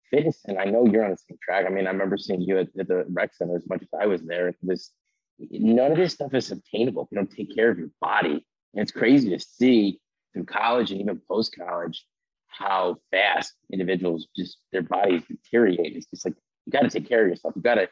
fitness, 0.09 0.41
and 0.45 0.57
I 0.57 0.65
know 0.65 0.85
you're 0.85 1.03
on 1.03 1.11
the 1.11 1.17
same 1.17 1.37
track. 1.43 1.65
I 1.65 1.69
mean, 1.69 1.87
I 1.87 1.91
remember 1.91 2.17
seeing 2.17 2.41
you 2.41 2.59
at, 2.59 2.69
at 2.79 2.87
the 2.87 3.05
rec 3.09 3.35
center 3.35 3.55
as 3.55 3.67
much 3.67 3.81
as 3.81 3.89
I 3.99 4.07
was 4.07 4.21
there. 4.23 4.55
This 4.61 4.91
none 5.39 5.91
of 5.91 5.97
this 5.97 6.13
stuff 6.13 6.33
is 6.33 6.51
obtainable 6.51 7.03
if 7.03 7.09
you 7.11 7.17
don't 7.17 7.31
take 7.31 7.53
care 7.53 7.69
of 7.69 7.77
your 7.77 7.89
body 7.99 8.45
and 8.73 8.81
it's 8.81 8.91
crazy 8.91 9.29
to 9.29 9.39
see 9.39 9.99
through 10.33 10.45
college 10.45 10.91
and 10.91 11.01
even 11.01 11.21
post 11.29 11.55
college 11.57 12.05
how 12.47 12.97
fast 13.11 13.53
individuals 13.71 14.27
just 14.35 14.59
their 14.71 14.81
bodies 14.81 15.23
deteriorate. 15.27 15.95
It's 15.95 16.07
just 16.07 16.25
like 16.25 16.35
you 16.65 16.71
got 16.71 16.81
to 16.81 16.89
take 16.89 17.07
care 17.07 17.23
of 17.23 17.29
yourself. 17.29 17.53
You 17.55 17.61
got 17.61 17.75
to 17.75 17.89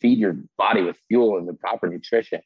feed 0.00 0.18
your 0.18 0.36
body 0.58 0.82
with 0.82 0.96
fuel 1.08 1.38
and 1.38 1.48
the 1.48 1.54
proper 1.54 1.88
nutrition. 1.88 2.40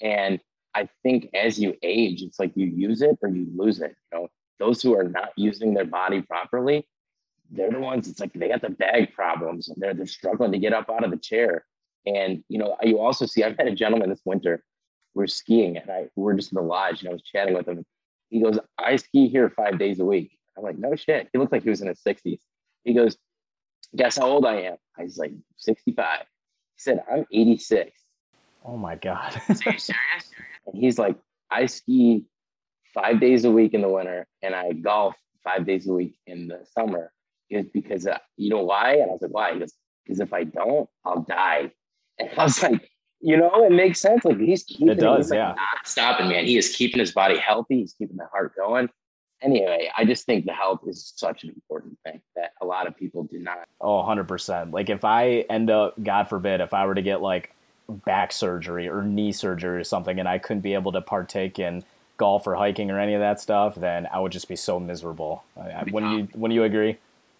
And 0.00 0.40
I 0.74 0.88
think 1.02 1.28
as 1.34 1.58
you 1.58 1.74
age, 1.82 2.22
it's 2.22 2.38
like 2.38 2.52
you 2.54 2.66
use 2.66 3.02
it 3.02 3.18
or 3.22 3.28
you 3.28 3.46
lose 3.54 3.80
it. 3.80 3.94
You 4.12 4.18
know, 4.18 4.28
those 4.58 4.82
who 4.82 4.94
are 4.94 5.04
not 5.04 5.32
using 5.36 5.74
their 5.74 5.84
body 5.84 6.22
properly, 6.22 6.86
they're 7.50 7.70
the 7.70 7.80
ones. 7.80 8.08
It's 8.08 8.20
like 8.20 8.32
they 8.32 8.48
got 8.48 8.62
the 8.62 8.70
bag 8.70 9.12
problems 9.14 9.68
and 9.68 9.76
they're 9.80 9.94
they're 9.94 10.06
struggling 10.06 10.52
to 10.52 10.58
get 10.58 10.72
up 10.72 10.88
out 10.90 11.04
of 11.04 11.10
the 11.10 11.16
chair. 11.16 11.64
And 12.06 12.44
you 12.48 12.58
know, 12.58 12.76
you 12.82 12.98
also 13.00 13.26
see. 13.26 13.42
I've 13.42 13.56
had 13.56 13.66
a 13.66 13.74
gentleman 13.74 14.10
this 14.10 14.22
winter 14.24 14.62
we're 15.14 15.26
skiing 15.26 15.76
and 15.76 15.90
I 15.90 16.06
we're 16.16 16.34
just 16.34 16.52
in 16.52 16.56
the 16.56 16.62
lodge 16.62 17.00
and 17.00 17.08
I 17.08 17.12
was 17.12 17.22
chatting 17.22 17.54
with 17.54 17.68
him. 17.68 17.84
He 18.28 18.40
goes, 18.40 18.58
I 18.78 18.96
ski 18.96 19.28
here 19.28 19.50
five 19.50 19.78
days 19.78 19.98
a 20.00 20.04
week. 20.04 20.38
I'm 20.56 20.62
like, 20.62 20.78
no 20.78 20.94
shit. 20.94 21.28
He 21.32 21.38
looked 21.38 21.52
like 21.52 21.64
he 21.64 21.70
was 21.70 21.80
in 21.80 21.88
his 21.88 22.00
60s. 22.06 22.38
He 22.84 22.94
goes, 22.94 23.16
guess 23.96 24.16
how 24.16 24.26
old 24.26 24.46
I 24.46 24.62
am? 24.62 24.76
I 24.98 25.02
was 25.02 25.18
like 25.18 25.32
65. 25.56 26.20
He 26.80 26.82
said, 26.82 27.04
I'm 27.12 27.26
86. 27.30 27.92
Oh 28.64 28.78
my 28.78 28.96
God. 28.96 29.36
Are 29.36 29.42
you 29.50 29.54
serious? 29.54 29.90
And 30.66 30.74
he's 30.74 30.98
like, 30.98 31.16
I 31.50 31.66
ski 31.66 32.24
five 32.94 33.20
days 33.20 33.44
a 33.44 33.50
week 33.50 33.74
in 33.74 33.82
the 33.82 33.88
winter 33.88 34.26
and 34.40 34.54
I 34.54 34.72
golf 34.72 35.14
five 35.44 35.66
days 35.66 35.86
a 35.86 35.92
week 35.92 36.16
in 36.26 36.48
the 36.48 36.64
summer 36.78 37.12
is 37.50 37.66
because 37.66 38.06
uh, 38.06 38.16
you 38.38 38.48
know 38.48 38.62
why? 38.62 38.94
And 38.94 39.10
I 39.10 39.12
was 39.12 39.20
like, 39.20 39.30
why? 39.30 39.52
Because 39.52 39.74
because 40.06 40.20
if 40.20 40.32
I 40.32 40.44
don't, 40.44 40.88
I'll 41.04 41.22
die. 41.22 41.72
And 42.18 42.28
I 42.36 42.44
was 42.44 42.62
like, 42.62 42.90
you 43.20 43.38
know, 43.38 43.64
it 43.64 43.72
makes 43.72 43.98
sense. 43.98 44.26
Like 44.26 44.38
he's 44.38 44.62
keeping 44.62 44.88
it 44.88 45.00
does, 45.00 45.26
he's 45.26 45.30
like 45.30 45.38
yeah. 45.38 45.54
not 45.54 45.86
stopping, 45.86 46.28
man. 46.28 46.44
He 46.44 46.58
is 46.58 46.76
keeping 46.76 46.98
his 46.98 47.12
body 47.12 47.38
healthy. 47.38 47.80
He's 47.80 47.94
keeping 47.94 48.18
the 48.18 48.26
heart 48.26 48.52
going. 48.56 48.90
Anyway, 49.42 49.90
I 49.96 50.04
just 50.04 50.26
think 50.26 50.44
the 50.44 50.52
health 50.52 50.80
is 50.86 51.12
such 51.16 51.44
an 51.44 51.50
important 51.50 51.98
thing 52.04 52.20
that 52.36 52.52
a 52.60 52.66
lot 52.66 52.86
of 52.86 52.96
people 52.96 53.24
do 53.24 53.38
not. 53.38 53.66
Oh, 53.80 54.02
100%. 54.02 54.72
Like 54.72 54.90
if 54.90 55.04
I 55.04 55.46
end 55.48 55.70
up, 55.70 55.94
God 56.02 56.28
forbid, 56.28 56.60
if 56.60 56.74
I 56.74 56.86
were 56.86 56.94
to 56.94 57.02
get 57.02 57.22
like 57.22 57.54
back 57.88 58.32
surgery 58.32 58.88
or 58.88 59.02
knee 59.02 59.32
surgery 59.32 59.78
or 59.78 59.84
something 59.84 60.18
and 60.18 60.28
I 60.28 60.38
couldn't 60.38 60.60
be 60.60 60.74
able 60.74 60.92
to 60.92 61.00
partake 61.00 61.58
in 61.58 61.84
golf 62.16 62.46
or 62.46 62.54
hiking 62.54 62.90
or 62.90 63.00
any 63.00 63.14
of 63.14 63.20
that 63.20 63.40
stuff, 63.40 63.74
then 63.74 64.06
I 64.12 64.20
would 64.20 64.30
just 64.30 64.46
be 64.46 64.56
so 64.56 64.78
miserable. 64.78 65.42
When 65.90 66.10
you 66.10 66.28
when 66.34 66.50
you 66.50 66.64
agree? 66.64 66.98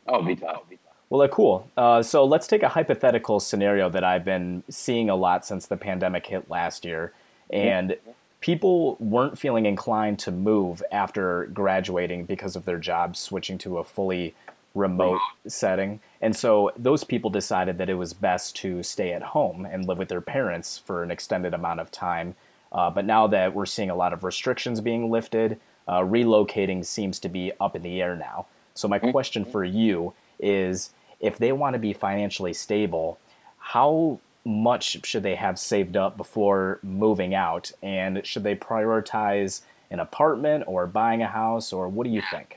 Oh, 0.08 0.22
be 0.22 0.34
tough. 0.34 0.68
Be 0.68 0.76
tough. 0.76 0.94
Well, 1.10 1.22
uh, 1.22 1.28
cool. 1.28 1.68
Uh, 1.76 2.02
so 2.02 2.24
let's 2.24 2.46
take 2.46 2.62
a 2.62 2.68
hypothetical 2.68 3.40
scenario 3.40 3.90
that 3.90 4.04
I've 4.04 4.24
been 4.24 4.62
seeing 4.70 5.10
a 5.10 5.16
lot 5.16 5.44
since 5.44 5.66
the 5.66 5.76
pandemic 5.76 6.26
hit 6.26 6.48
last 6.48 6.84
year, 6.84 7.12
and 7.50 7.96
people 8.40 8.96
weren't 8.98 9.38
feeling 9.38 9.66
inclined 9.66 10.18
to 10.20 10.30
move 10.30 10.82
after 10.90 11.46
graduating 11.52 12.24
because 12.24 12.56
of 12.56 12.64
their 12.64 12.78
jobs 12.78 13.18
switching 13.18 13.58
to 13.58 13.78
a 13.78 13.84
fully 13.84 14.34
remote 14.74 15.20
setting. 15.46 16.00
And 16.20 16.34
so 16.34 16.72
those 16.76 17.04
people 17.04 17.30
decided 17.30 17.78
that 17.78 17.90
it 17.90 17.94
was 17.94 18.12
best 18.12 18.56
to 18.56 18.82
stay 18.82 19.12
at 19.12 19.22
home 19.22 19.66
and 19.66 19.86
live 19.86 19.98
with 19.98 20.08
their 20.08 20.20
parents 20.20 20.78
for 20.78 21.02
an 21.02 21.10
extended 21.10 21.54
amount 21.54 21.80
of 21.80 21.90
time. 21.90 22.34
Uh, 22.72 22.88
but 22.88 23.04
now 23.04 23.26
that 23.26 23.54
we're 23.54 23.66
seeing 23.66 23.90
a 23.90 23.96
lot 23.96 24.12
of 24.12 24.22
restrictions 24.22 24.80
being 24.80 25.10
lifted, 25.10 25.58
uh, 25.88 26.00
relocating 26.00 26.84
seems 26.84 27.18
to 27.18 27.28
be 27.28 27.52
up 27.60 27.74
in 27.74 27.82
the 27.82 28.00
air 28.00 28.14
now. 28.14 28.46
So, 28.74 28.86
my 28.86 29.00
question 29.00 29.44
for 29.44 29.64
you 29.64 30.14
is 30.38 30.90
if 31.18 31.36
they 31.36 31.50
want 31.50 31.74
to 31.74 31.80
be 31.80 31.92
financially 31.92 32.52
stable, 32.52 33.18
how 33.58 34.20
much 34.44 35.04
should 35.04 35.22
they 35.22 35.34
have 35.34 35.58
saved 35.58 35.96
up 35.96 36.16
before 36.16 36.78
moving 36.82 37.34
out? 37.34 37.72
And 37.82 38.24
should 38.26 38.42
they 38.42 38.56
prioritize 38.56 39.62
an 39.90 40.00
apartment 40.00 40.64
or 40.66 40.86
buying 40.86 41.22
a 41.22 41.26
house, 41.26 41.72
or 41.72 41.88
what 41.88 42.04
do 42.04 42.10
you 42.10 42.22
think? 42.30 42.56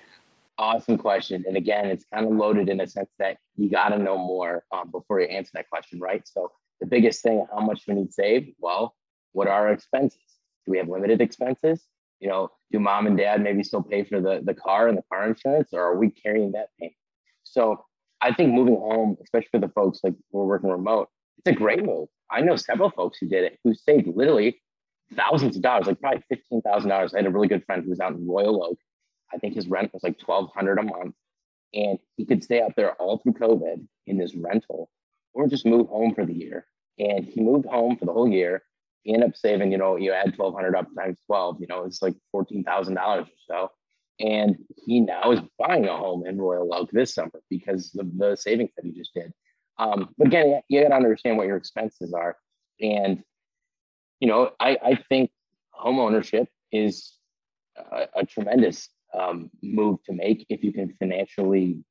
Awesome 0.57 0.97
question. 0.97 1.43
And 1.47 1.57
again, 1.57 1.87
it's 1.87 2.05
kind 2.13 2.25
of 2.25 2.31
loaded 2.33 2.69
in 2.69 2.79
a 2.79 2.87
sense 2.87 3.09
that 3.17 3.37
you 3.57 3.69
got 3.69 3.89
to 3.89 3.97
know 3.97 4.17
more 4.17 4.63
um, 4.71 4.91
before 4.91 5.19
you 5.19 5.27
answer 5.27 5.49
that 5.55 5.69
question, 5.69 5.99
right? 5.99 6.27
So, 6.27 6.51
the 6.79 6.85
biggest 6.85 7.23
thing, 7.23 7.45
how 7.51 7.61
much 7.61 7.83
we 7.87 7.95
need 7.95 8.13
saved? 8.13 8.51
Well, 8.59 8.95
what 9.31 9.47
are 9.47 9.67
our 9.67 9.73
expenses? 9.73 10.19
Do 10.65 10.71
we 10.71 10.77
have 10.77 10.89
limited 10.89 11.21
expenses? 11.21 11.85
You 12.19 12.29
know, 12.29 12.51
do 12.71 12.79
mom 12.79 13.07
and 13.07 13.17
dad 13.17 13.41
maybe 13.41 13.63
still 13.63 13.81
pay 13.81 14.03
for 14.03 14.21
the, 14.21 14.41
the 14.43 14.53
car 14.53 14.87
and 14.87 14.97
the 14.97 15.03
car 15.11 15.27
insurance, 15.27 15.69
or 15.73 15.81
are 15.81 15.97
we 15.97 16.09
carrying 16.09 16.51
that 16.51 16.69
payment? 16.79 16.95
So 17.43 17.83
I 18.21 18.33
think 18.33 18.53
moving 18.53 18.75
home, 18.75 19.17
especially 19.23 19.49
for 19.51 19.59
the 19.59 19.69
folks 19.69 19.99
like 20.03 20.13
who 20.31 20.39
are 20.39 20.45
working 20.45 20.69
remote, 20.69 21.09
it's 21.45 21.55
a 21.55 21.57
great 21.57 21.83
move. 21.83 22.09
I 22.29 22.41
know 22.41 22.55
several 22.55 22.89
folks 22.89 23.17
who 23.19 23.27
did 23.27 23.43
it 23.43 23.59
who 23.63 23.73
saved 23.73 24.07
literally 24.07 24.61
thousands 25.15 25.55
of 25.55 25.61
dollars, 25.61 25.87
like 25.87 25.99
probably 25.99 26.23
fifteen 26.29 26.61
thousand 26.61 26.89
dollars. 26.89 27.13
I 27.13 27.17
had 27.17 27.25
a 27.25 27.31
really 27.31 27.47
good 27.47 27.65
friend 27.65 27.83
who 27.83 27.89
was 27.89 27.99
out 27.99 28.13
in 28.13 28.27
Royal 28.27 28.63
Oak. 28.63 28.77
I 29.33 29.37
think 29.37 29.55
his 29.55 29.67
rent 29.67 29.93
was 29.93 30.03
like 30.03 30.19
twelve 30.19 30.49
hundred 30.53 30.79
a 30.79 30.83
month, 30.83 31.15
and 31.73 31.99
he 32.17 32.25
could 32.25 32.43
stay 32.43 32.61
out 32.61 32.75
there 32.75 32.93
all 32.93 33.17
through 33.17 33.33
COVID 33.33 33.85
in 34.07 34.17
this 34.17 34.35
rental, 34.35 34.89
or 35.33 35.47
just 35.47 35.65
move 35.65 35.87
home 35.87 36.15
for 36.15 36.25
the 36.25 36.33
year. 36.33 36.65
And 36.99 37.25
he 37.25 37.41
moved 37.41 37.65
home 37.65 37.97
for 37.97 38.05
the 38.05 38.13
whole 38.13 38.27
year 38.27 38.63
you 39.03 39.13
end 39.13 39.23
up 39.23 39.35
saving, 39.35 39.71
you 39.71 39.77
know, 39.77 39.95
you 39.97 40.13
add 40.13 40.37
1200 40.37 40.75
up 40.75 40.87
times 40.95 41.17
12, 41.27 41.57
you 41.59 41.67
know, 41.67 41.85
it's 41.85 42.01
like 42.01 42.15
$14,000 42.33 42.97
or 42.97 43.27
so. 43.47 43.71
And 44.19 44.57
he 44.85 45.01
now 45.01 45.31
is 45.31 45.41
buying 45.59 45.85
a 45.85 45.97
home 45.97 46.25
in 46.25 46.37
Royal 46.37 46.73
Oak 46.73 46.91
this 46.91 47.13
summer 47.13 47.41
because 47.49 47.95
of 47.97 48.17
the 48.17 48.35
savings 48.35 48.71
that 48.75 48.85
he 48.85 48.91
just 48.91 49.13
did. 49.13 49.33
Um, 49.77 50.09
but 50.17 50.27
again, 50.27 50.61
you 50.69 50.81
got 50.81 50.89
to 50.89 50.95
understand 50.95 51.37
what 51.37 51.47
your 51.47 51.57
expenses 51.57 52.13
are. 52.13 52.37
And, 52.79 53.23
you 54.19 54.27
know, 54.27 54.51
I, 54.59 54.77
I 54.83 54.99
think 55.09 55.31
home 55.71 55.99
ownership 55.99 56.47
is 56.71 57.13
a, 57.75 58.07
a 58.15 58.25
tremendous 58.25 58.89
um, 59.13 59.49
move 59.61 60.03
to 60.05 60.13
make 60.13 60.45
if 60.49 60.63
you 60.63 60.73
can 60.73 60.93
financially, 60.99 61.83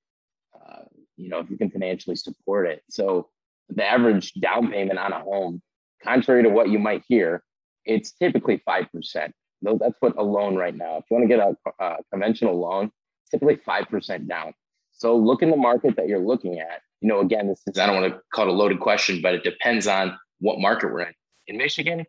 uh, 0.55 0.83
you 1.17 1.29
know, 1.29 1.39
if 1.39 1.51
you 1.51 1.59
can 1.59 1.71
financially 1.71 2.17
support 2.17 2.67
it. 2.67 2.83
So 2.91 3.29
the 3.69 3.85
average 3.85 4.35
down 4.35 4.71
payment 4.71 4.99
on 4.99 5.13
a 5.13 5.21
home 5.21 5.63
contrary 6.03 6.43
to 6.43 6.49
what 6.49 6.69
you 6.69 6.79
might 6.79 7.05
hear, 7.07 7.43
it's 7.85 8.13
typically 8.13 8.63
5%. 8.69 9.33
That's 9.63 9.95
what 10.01 10.17
a 10.19 10.23
loan 10.23 10.57
right 10.57 10.75
now. 10.75 10.97
If 10.97 11.05
you 11.11 11.17
want 11.17 11.29
to 11.29 11.37
get 11.37 11.39
a, 11.39 11.85
a 11.85 11.97
conventional 12.11 12.59
loan, 12.59 12.91
typically 13.31 13.57
5% 13.57 14.29
down. 14.29 14.53
So 14.93 15.17
look 15.17 15.43
in 15.43 15.51
the 15.51 15.57
market 15.57 15.97
that 15.97 16.09
you're 16.09 16.19
looking 16.19 16.59
at. 16.59 16.81
You 17.03 17.09
know, 17.09 17.21
again, 17.21 17.49
this 17.49 17.61
is, 17.67 17.79
I 17.79 17.87
don't 17.87 18.01
want 18.01 18.13
to 18.13 18.21
call 18.33 18.47
it 18.47 18.51
a 18.51 18.53
loaded 18.53 18.81
question, 18.81 19.21
but 19.21 19.35
it 19.35 19.43
depends 19.43 19.87
on 19.87 20.17
what 20.39 20.61
market 20.61 20.93
we're 20.93 21.03
in. 21.03 21.13
In 21.49 21.57
Michigan, 21.57 22.05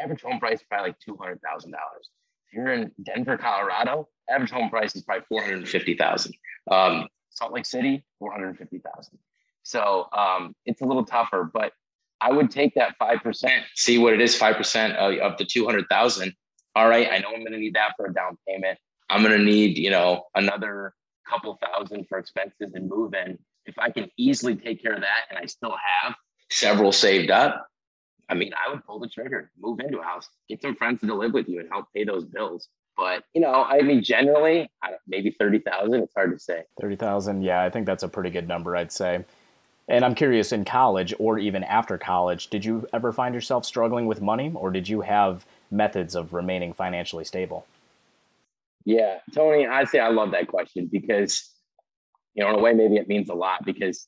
average 0.00 0.22
home 0.22 0.38
price 0.38 0.60
is 0.60 0.66
probably 0.70 0.90
like 0.90 1.18
$200,000. 1.18 1.38
If 1.66 2.54
you're 2.54 2.72
in 2.72 2.92
Denver, 3.04 3.36
Colorado, 3.36 4.08
average 4.30 4.50
home 4.50 4.70
price 4.70 4.94
is 4.94 5.02
probably 5.02 5.24
450,000. 5.28 6.32
Um, 6.70 7.08
Salt 7.30 7.52
Lake 7.52 7.66
City, 7.66 8.04
450,000. 8.20 9.18
So 9.64 10.06
um, 10.16 10.54
it's 10.64 10.80
a 10.80 10.84
little 10.84 11.04
tougher, 11.04 11.50
but 11.52 11.72
I 12.20 12.32
would 12.32 12.50
take 12.50 12.74
that 12.74 12.94
5%, 13.00 13.50
see 13.74 13.98
what 13.98 14.12
it 14.12 14.20
is 14.20 14.38
5% 14.38 14.94
of, 14.96 15.18
of 15.18 15.38
the 15.38 15.44
200,000. 15.44 16.32
All 16.74 16.88
right, 16.88 17.08
I 17.10 17.18
know 17.18 17.28
I'm 17.34 17.40
going 17.40 17.52
to 17.52 17.58
need 17.58 17.74
that 17.74 17.92
for 17.96 18.06
a 18.06 18.14
down 18.14 18.38
payment. 18.46 18.78
I'm 19.10 19.22
going 19.22 19.36
to 19.36 19.44
need, 19.44 19.78
you 19.78 19.90
know, 19.90 20.24
another 20.34 20.94
couple 21.28 21.58
thousand 21.62 22.06
for 22.08 22.18
expenses 22.18 22.72
and 22.74 22.88
move 22.88 23.14
in. 23.14 23.38
If 23.68 23.78
I 23.78 23.90
can 23.90 24.10
easily 24.16 24.56
take 24.56 24.82
care 24.82 24.94
of 24.94 25.02
that 25.02 25.24
and 25.30 25.38
I 25.38 25.46
still 25.46 25.76
have 26.02 26.16
several 26.50 26.90
saved 26.90 27.30
up, 27.30 27.68
I 28.28 28.34
mean, 28.34 28.52
I 28.54 28.72
would 28.72 28.84
pull 28.84 28.98
the 28.98 29.08
trigger, 29.08 29.50
move 29.58 29.78
into 29.80 29.98
a 29.98 30.02
house, 30.02 30.28
get 30.48 30.60
some 30.62 30.74
friends 30.74 31.00
to 31.02 31.14
live 31.14 31.34
with 31.34 31.48
you 31.48 31.60
and 31.60 31.68
help 31.70 31.86
pay 31.94 32.04
those 32.04 32.24
bills. 32.24 32.68
But 32.96 33.22
you 33.32 33.40
know, 33.40 33.52
I 33.62 33.82
mean, 33.82 34.02
generally, 34.02 34.68
maybe 35.06 35.30
thirty 35.38 35.60
thousand. 35.60 36.02
It's 36.02 36.14
hard 36.14 36.32
to 36.32 36.38
say. 36.38 36.64
Thirty 36.80 36.96
thousand, 36.96 37.42
yeah, 37.42 37.62
I 37.62 37.70
think 37.70 37.86
that's 37.86 38.02
a 38.02 38.08
pretty 38.08 38.30
good 38.30 38.48
number. 38.48 38.74
I'd 38.74 38.90
say. 38.90 39.24
And 39.86 40.04
I'm 40.04 40.14
curious, 40.14 40.52
in 40.52 40.64
college 40.64 41.14
or 41.18 41.38
even 41.38 41.64
after 41.64 41.96
college, 41.96 42.48
did 42.48 42.64
you 42.64 42.86
ever 42.92 43.12
find 43.12 43.34
yourself 43.34 43.64
struggling 43.64 44.06
with 44.06 44.20
money, 44.20 44.52
or 44.54 44.70
did 44.70 44.88
you 44.88 45.02
have 45.02 45.46
methods 45.70 46.14
of 46.14 46.32
remaining 46.32 46.72
financially 46.72 47.24
stable? 47.24 47.66
Yeah, 48.84 49.18
Tony, 49.34 49.66
I 49.66 49.84
say 49.84 49.98
I 49.98 50.08
love 50.08 50.32
that 50.32 50.48
question 50.48 50.88
because, 50.90 51.50
you 52.38 52.44
know, 52.44 52.50
in 52.50 52.54
a 52.54 52.62
way, 52.62 52.72
maybe 52.72 52.98
it 52.98 53.08
means 53.08 53.30
a 53.30 53.34
lot 53.34 53.64
because, 53.64 54.06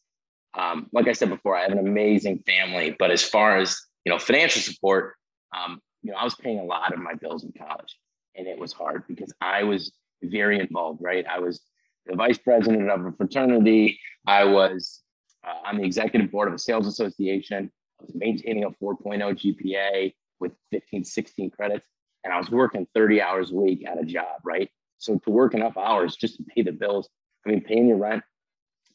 um, 0.56 0.86
like 0.92 1.08
I 1.08 1.12
said 1.12 1.30
before, 1.30 1.56
I 1.56 1.62
have 1.62 1.72
an 1.72 1.80
amazing 1.80 2.44
family. 2.46 2.94
But 2.96 3.10
as 3.10 3.24
far 3.24 3.56
as 3.56 3.76
you 4.04 4.12
know, 4.12 4.20
financial 4.20 4.62
support, 4.62 5.16
um, 5.52 5.80
you 6.02 6.12
know, 6.12 6.16
I 6.16 6.22
was 6.22 6.36
paying 6.36 6.60
a 6.60 6.64
lot 6.64 6.92
of 6.92 7.00
my 7.00 7.14
bills 7.14 7.42
in 7.42 7.52
college, 7.58 7.98
and 8.36 8.46
it 8.46 8.56
was 8.56 8.72
hard 8.72 9.02
because 9.08 9.34
I 9.40 9.64
was 9.64 9.90
very 10.22 10.60
involved. 10.60 11.00
Right, 11.02 11.26
I 11.26 11.40
was 11.40 11.60
the 12.06 12.14
vice 12.14 12.38
president 12.38 12.88
of 12.88 13.04
a 13.04 13.10
fraternity. 13.10 13.98
I 14.28 14.44
was 14.44 15.00
uh, 15.44 15.54
I'm 15.64 15.78
the 15.78 15.84
executive 15.84 16.30
board 16.30 16.46
of 16.46 16.54
a 16.54 16.58
sales 16.58 16.86
association. 16.86 17.68
I 18.00 18.04
was 18.04 18.14
maintaining 18.14 18.62
a 18.62 18.70
4.0 18.70 19.20
GPA 19.42 20.14
with 20.38 20.52
15, 20.70 21.02
16 21.02 21.50
credits, 21.50 21.86
and 22.22 22.32
I 22.32 22.38
was 22.38 22.48
working 22.48 22.86
30 22.94 23.20
hours 23.20 23.50
a 23.50 23.56
week 23.56 23.84
at 23.88 24.00
a 24.00 24.04
job, 24.04 24.40
right? 24.44 24.70
So 24.98 25.18
to 25.18 25.30
work 25.30 25.54
enough 25.54 25.76
hours 25.76 26.14
just 26.14 26.36
to 26.36 26.44
pay 26.44 26.62
the 26.62 26.72
bills, 26.72 27.08
I 27.46 27.50
mean, 27.50 27.62
paying 27.62 27.88
your 27.88 27.96
rent, 27.96 28.22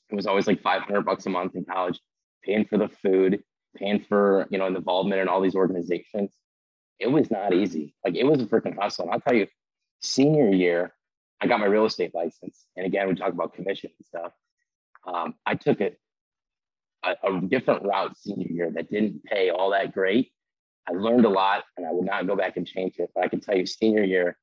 it 0.10 0.15
was 0.15 0.27
always 0.27 0.47
like 0.47 0.62
500 0.62 1.01
bucks 1.01 1.25
a 1.25 1.29
month 1.29 1.55
in 1.55 1.65
college, 1.65 1.99
paying 2.43 2.65
for 2.65 2.77
the 2.77 2.88
food, 2.88 3.43
paying 3.75 4.03
for, 4.08 4.47
you 4.49 4.58
know, 4.58 4.67
involvement 4.67 5.21
in 5.21 5.27
all 5.27 5.41
these 5.41 5.55
organizations. 5.55 6.31
It 6.99 7.08
was 7.08 7.31
not 7.31 7.53
easy. 7.53 7.95
Like 8.05 8.15
it 8.15 8.23
was 8.23 8.41
a 8.41 8.45
freaking 8.45 8.77
hustle. 8.79 9.05
And 9.05 9.13
I'll 9.13 9.19
tell 9.19 9.36
you, 9.36 9.47
senior 10.01 10.49
year, 10.49 10.93
I 11.41 11.47
got 11.47 11.60
my 11.60 11.65
real 11.65 11.86
estate 11.86 12.13
license. 12.13 12.65
And 12.75 12.86
again, 12.86 13.08
we 13.08 13.15
talk 13.15 13.34
about 13.34 13.53
commission 13.53 13.91
and 13.97 14.05
stuff. 14.05 14.31
Um, 15.05 15.36
I 15.45 15.55
took 15.55 15.81
it 15.81 15.99
a, 17.03 17.15
a 17.27 17.41
different 17.41 17.84
route 17.84 18.17
senior 18.17 18.47
year 18.49 18.71
that 18.71 18.89
didn't 18.89 19.23
pay 19.23 19.49
all 19.49 19.71
that 19.71 19.93
great. 19.93 20.31
I 20.88 20.93
learned 20.93 21.25
a 21.25 21.29
lot 21.29 21.63
and 21.77 21.86
I 21.86 21.91
would 21.91 22.05
not 22.05 22.27
go 22.27 22.36
back 22.36 22.58
and 22.58 22.65
change 22.65 22.95
it. 22.99 23.10
But 23.13 23.23
I 23.23 23.27
can 23.27 23.41
tell 23.41 23.58
you, 23.58 23.65
senior 23.65 24.03
year 24.03 24.38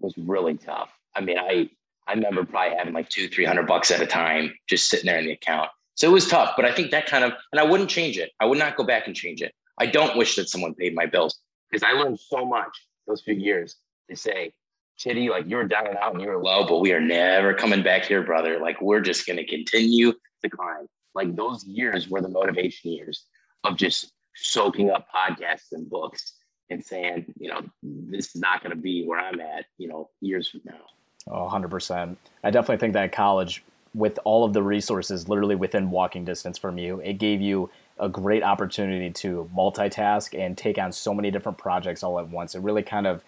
was 0.00 0.14
really 0.16 0.56
tough. 0.56 0.90
I 1.14 1.20
mean, 1.20 1.38
I 1.38 1.70
I 2.08 2.14
remember 2.14 2.44
probably 2.44 2.76
having 2.76 2.94
like 2.94 3.08
two, 3.08 3.28
three 3.28 3.44
hundred 3.44 3.66
bucks 3.66 3.90
at 3.90 4.00
a 4.00 4.06
time 4.06 4.52
just 4.68 4.88
sitting 4.88 5.06
there 5.06 5.18
in 5.18 5.26
the 5.26 5.32
account. 5.32 5.70
So 5.94 6.08
it 6.08 6.12
was 6.12 6.26
tough, 6.26 6.54
but 6.56 6.64
I 6.64 6.72
think 6.72 6.90
that 6.90 7.06
kind 7.06 7.24
of, 7.24 7.32
and 7.52 7.60
I 7.60 7.64
wouldn't 7.64 7.90
change 7.90 8.18
it. 8.18 8.30
I 8.40 8.46
would 8.46 8.58
not 8.58 8.76
go 8.76 8.84
back 8.84 9.06
and 9.06 9.14
change 9.14 9.42
it. 9.42 9.52
I 9.78 9.86
don't 9.86 10.16
wish 10.16 10.36
that 10.36 10.48
someone 10.48 10.74
paid 10.74 10.94
my 10.94 11.06
bills 11.06 11.40
because 11.70 11.82
I 11.82 11.92
learned 11.92 12.18
so 12.18 12.44
much 12.44 12.70
those 13.06 13.22
few 13.22 13.34
years. 13.34 13.76
They 14.08 14.14
say, 14.14 14.52
Chitty, 14.96 15.28
like 15.28 15.48
you 15.48 15.56
were 15.56 15.68
down 15.68 15.86
and 15.86 15.96
out 15.98 16.12
and 16.12 16.22
you 16.22 16.28
were 16.28 16.42
low, 16.42 16.66
but 16.66 16.78
we 16.78 16.92
are 16.92 17.00
never 17.00 17.54
coming 17.54 17.82
back 17.82 18.06
here, 18.06 18.22
brother. 18.22 18.58
Like 18.58 18.80
we're 18.80 19.00
just 19.00 19.26
going 19.26 19.38
to 19.38 19.46
continue 19.46 20.12
to 20.42 20.50
climb 20.50 20.86
like 21.14 21.34
those 21.36 21.64
years 21.64 22.08
were 22.08 22.20
the 22.20 22.28
motivation 22.28 22.92
years 22.92 23.26
of 23.64 23.76
just 23.76 24.12
soaking 24.34 24.90
up 24.90 25.06
podcasts 25.14 25.72
and 25.72 25.88
books 25.88 26.34
and 26.70 26.84
saying, 26.84 27.26
you 27.38 27.48
know, 27.50 27.60
this 27.82 28.34
is 28.34 28.40
not 28.40 28.62
going 28.62 28.74
to 28.74 28.80
be 28.80 29.04
where 29.04 29.20
I'm 29.20 29.40
at, 29.40 29.66
you 29.78 29.88
know, 29.88 30.10
years 30.20 30.48
from 30.48 30.62
now. 30.64 30.80
Oh, 31.28 31.48
100%. 31.50 32.16
I 32.44 32.50
definitely 32.50 32.78
think 32.78 32.94
that 32.94 33.12
college, 33.12 33.62
with 33.94 34.18
all 34.24 34.44
of 34.44 34.52
the 34.52 34.62
resources 34.62 35.28
literally 35.28 35.54
within 35.54 35.90
walking 35.90 36.24
distance 36.24 36.58
from 36.58 36.78
you, 36.78 37.00
it 37.00 37.14
gave 37.14 37.40
you 37.40 37.70
a 37.98 38.08
great 38.08 38.42
opportunity 38.42 39.10
to 39.10 39.48
multitask 39.54 40.38
and 40.38 40.56
take 40.56 40.78
on 40.78 40.92
so 40.92 41.14
many 41.14 41.30
different 41.30 41.58
projects 41.58 42.02
all 42.02 42.18
at 42.18 42.28
once. 42.28 42.54
It 42.54 42.62
really 42.62 42.82
kind 42.82 43.06
of 43.06 43.22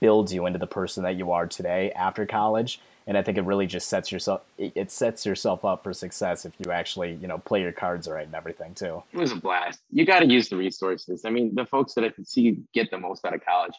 builds 0.00 0.34
you 0.34 0.46
into 0.46 0.58
the 0.58 0.66
person 0.66 1.04
that 1.04 1.16
you 1.16 1.30
are 1.30 1.46
today 1.46 1.92
after 1.92 2.26
college 2.26 2.80
and 3.08 3.16
I 3.16 3.22
think 3.22 3.38
it 3.38 3.42
really 3.42 3.66
just 3.66 3.88
sets 3.88 4.12
yourself 4.12 4.42
it 4.58 4.92
sets 4.92 5.26
yourself 5.26 5.64
up 5.64 5.82
for 5.82 5.92
success 5.92 6.44
if 6.44 6.52
you 6.64 6.70
actually 6.70 7.14
you 7.14 7.26
know 7.26 7.38
play 7.38 7.62
your 7.62 7.72
cards 7.72 8.06
right 8.06 8.26
and 8.26 8.34
everything 8.34 8.74
too. 8.74 9.02
It 9.12 9.18
was 9.18 9.32
a 9.32 9.36
blast. 9.36 9.80
You 9.90 10.04
got 10.04 10.20
to 10.20 10.26
use 10.26 10.48
the 10.50 10.56
resources. 10.56 11.24
I 11.24 11.30
mean, 11.30 11.54
the 11.54 11.64
folks 11.64 11.94
that 11.94 12.04
I 12.04 12.10
could 12.10 12.28
see 12.28 12.58
get 12.74 12.90
the 12.90 12.98
most 12.98 13.24
out 13.24 13.34
of 13.34 13.44
college, 13.44 13.72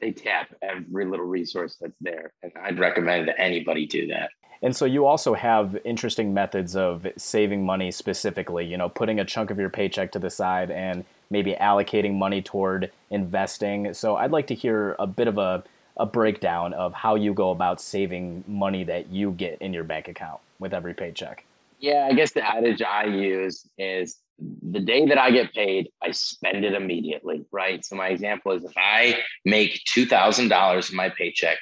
they 0.00 0.12
tap 0.12 0.54
every 0.62 1.06
little 1.06 1.26
resource 1.26 1.76
that's 1.80 1.96
there, 2.00 2.32
and 2.42 2.52
I'd 2.62 2.78
recommend 2.78 3.28
that 3.28 3.40
anybody 3.40 3.86
do 3.86 4.06
that. 4.08 4.30
And 4.62 4.74
so 4.74 4.84
you 4.84 5.04
also 5.04 5.34
have 5.34 5.76
interesting 5.84 6.32
methods 6.32 6.76
of 6.76 7.06
saving 7.16 7.64
money 7.64 7.90
specifically, 7.90 8.64
you 8.64 8.76
know, 8.76 8.88
putting 8.88 9.20
a 9.20 9.24
chunk 9.24 9.50
of 9.50 9.58
your 9.58 9.68
paycheck 9.68 10.12
to 10.12 10.18
the 10.18 10.30
side 10.30 10.70
and 10.70 11.04
maybe 11.30 11.52
allocating 11.54 12.14
money 12.14 12.40
toward 12.40 12.90
investing. 13.10 13.92
So 13.92 14.16
I'd 14.16 14.30
like 14.30 14.46
to 14.46 14.54
hear 14.54 14.96
a 14.98 15.06
bit 15.06 15.28
of 15.28 15.38
a 15.38 15.64
a 15.96 16.06
breakdown 16.06 16.74
of 16.74 16.92
how 16.92 17.14
you 17.14 17.32
go 17.32 17.50
about 17.50 17.80
saving 17.80 18.44
money 18.46 18.84
that 18.84 19.08
you 19.10 19.30
get 19.32 19.58
in 19.60 19.72
your 19.72 19.84
bank 19.84 20.08
account 20.08 20.40
with 20.58 20.74
every 20.74 20.94
paycheck. 20.94 21.44
Yeah, 21.78 22.08
I 22.10 22.14
guess 22.14 22.32
the 22.32 22.46
adage 22.46 22.82
I 22.82 23.04
use 23.04 23.66
is 23.78 24.16
the 24.38 24.80
day 24.80 25.06
that 25.06 25.18
I 25.18 25.30
get 25.30 25.54
paid, 25.54 25.90
I 26.02 26.10
spend 26.10 26.64
it 26.64 26.74
immediately, 26.74 27.44
right? 27.52 27.84
So 27.84 27.96
my 27.96 28.08
example 28.08 28.52
is 28.52 28.64
if 28.64 28.72
I 28.76 29.18
make 29.44 29.80
$2,000 29.96 30.90
in 30.90 30.96
my 30.96 31.08
paycheck, 31.10 31.56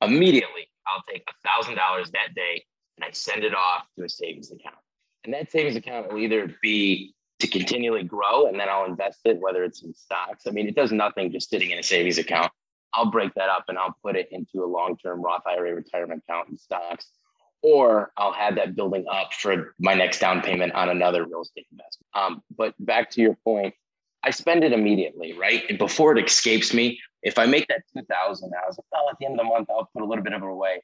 immediately 0.00 0.68
I'll 0.86 1.02
take 1.10 1.24
$1,000 1.46 1.76
that 2.12 2.34
day 2.34 2.64
and 2.96 3.04
I 3.04 3.10
send 3.12 3.44
it 3.44 3.54
off 3.54 3.86
to 3.98 4.04
a 4.04 4.08
savings 4.08 4.52
account. 4.52 4.76
And 5.24 5.34
that 5.34 5.50
savings 5.50 5.76
account 5.76 6.12
will 6.12 6.18
either 6.18 6.54
be 6.62 7.14
to 7.40 7.48
continually 7.48 8.04
grow 8.04 8.46
and 8.46 8.58
then 8.58 8.68
I'll 8.68 8.84
invest 8.84 9.20
it, 9.24 9.40
whether 9.40 9.64
it's 9.64 9.82
in 9.82 9.94
stocks. 9.94 10.46
I 10.46 10.50
mean, 10.50 10.68
it 10.68 10.76
does 10.76 10.92
nothing 10.92 11.32
just 11.32 11.50
sitting 11.50 11.70
in 11.70 11.78
a 11.78 11.82
savings 11.82 12.18
account. 12.18 12.52
I'll 12.94 13.10
break 13.10 13.34
that 13.34 13.48
up 13.48 13.64
and 13.68 13.78
I'll 13.78 13.96
put 14.02 14.16
it 14.16 14.28
into 14.30 14.64
a 14.64 14.66
long-term 14.66 15.22
Roth 15.22 15.42
IRA 15.46 15.74
retirement 15.74 16.22
account 16.28 16.50
in 16.50 16.58
stocks, 16.58 17.08
or 17.62 18.12
I'll 18.16 18.32
have 18.32 18.56
that 18.56 18.74
building 18.74 19.04
up 19.10 19.32
for 19.32 19.74
my 19.78 19.94
next 19.94 20.18
down 20.18 20.42
payment 20.42 20.72
on 20.74 20.88
another 20.88 21.24
real 21.24 21.42
estate 21.42 21.66
investment. 21.70 22.06
Um, 22.14 22.42
but 22.56 22.74
back 22.80 23.10
to 23.12 23.20
your 23.20 23.36
point, 23.44 23.74
I 24.24 24.30
spend 24.30 24.64
it 24.64 24.72
immediately, 24.72 25.32
right? 25.32 25.62
And 25.68 25.78
before 25.78 26.16
it 26.16 26.24
escapes 26.24 26.74
me, 26.74 27.00
if 27.22 27.38
I 27.38 27.46
make 27.46 27.68
that 27.68 27.82
2000, 27.96 28.52
I 28.52 28.66
was 28.66 28.78
like, 28.78 28.86
at 29.10 29.18
the 29.18 29.26
end 29.26 29.38
of 29.38 29.46
the 29.46 29.50
month, 29.52 29.68
I'll 29.70 29.88
put 29.92 30.02
a 30.02 30.06
little 30.06 30.24
bit 30.24 30.32
of 30.32 30.42
it 30.42 30.48
away. 30.48 30.82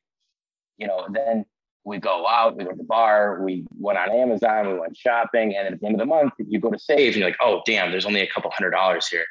You 0.76 0.86
know, 0.86 1.06
then 1.10 1.44
we 1.84 1.98
go 1.98 2.26
out, 2.26 2.56
we 2.56 2.64
go 2.64 2.70
to 2.70 2.76
the 2.76 2.84
bar, 2.84 3.42
we 3.42 3.64
went 3.78 3.98
on 3.98 4.10
Amazon, 4.10 4.68
we 4.68 4.78
went 4.78 4.96
shopping. 4.96 5.56
And 5.56 5.66
at 5.66 5.80
the 5.80 5.86
end 5.86 5.96
of 5.96 5.98
the 6.00 6.06
month, 6.06 6.34
you 6.38 6.60
go 6.60 6.70
to 6.70 6.78
save 6.78 7.14
and 7.14 7.16
you're 7.16 7.28
like, 7.28 7.38
oh, 7.40 7.62
damn, 7.66 7.90
there's 7.90 8.06
only 8.06 8.20
a 8.20 8.30
couple 8.30 8.50
hundred 8.50 8.70
dollars 8.70 9.08
here. 9.08 9.24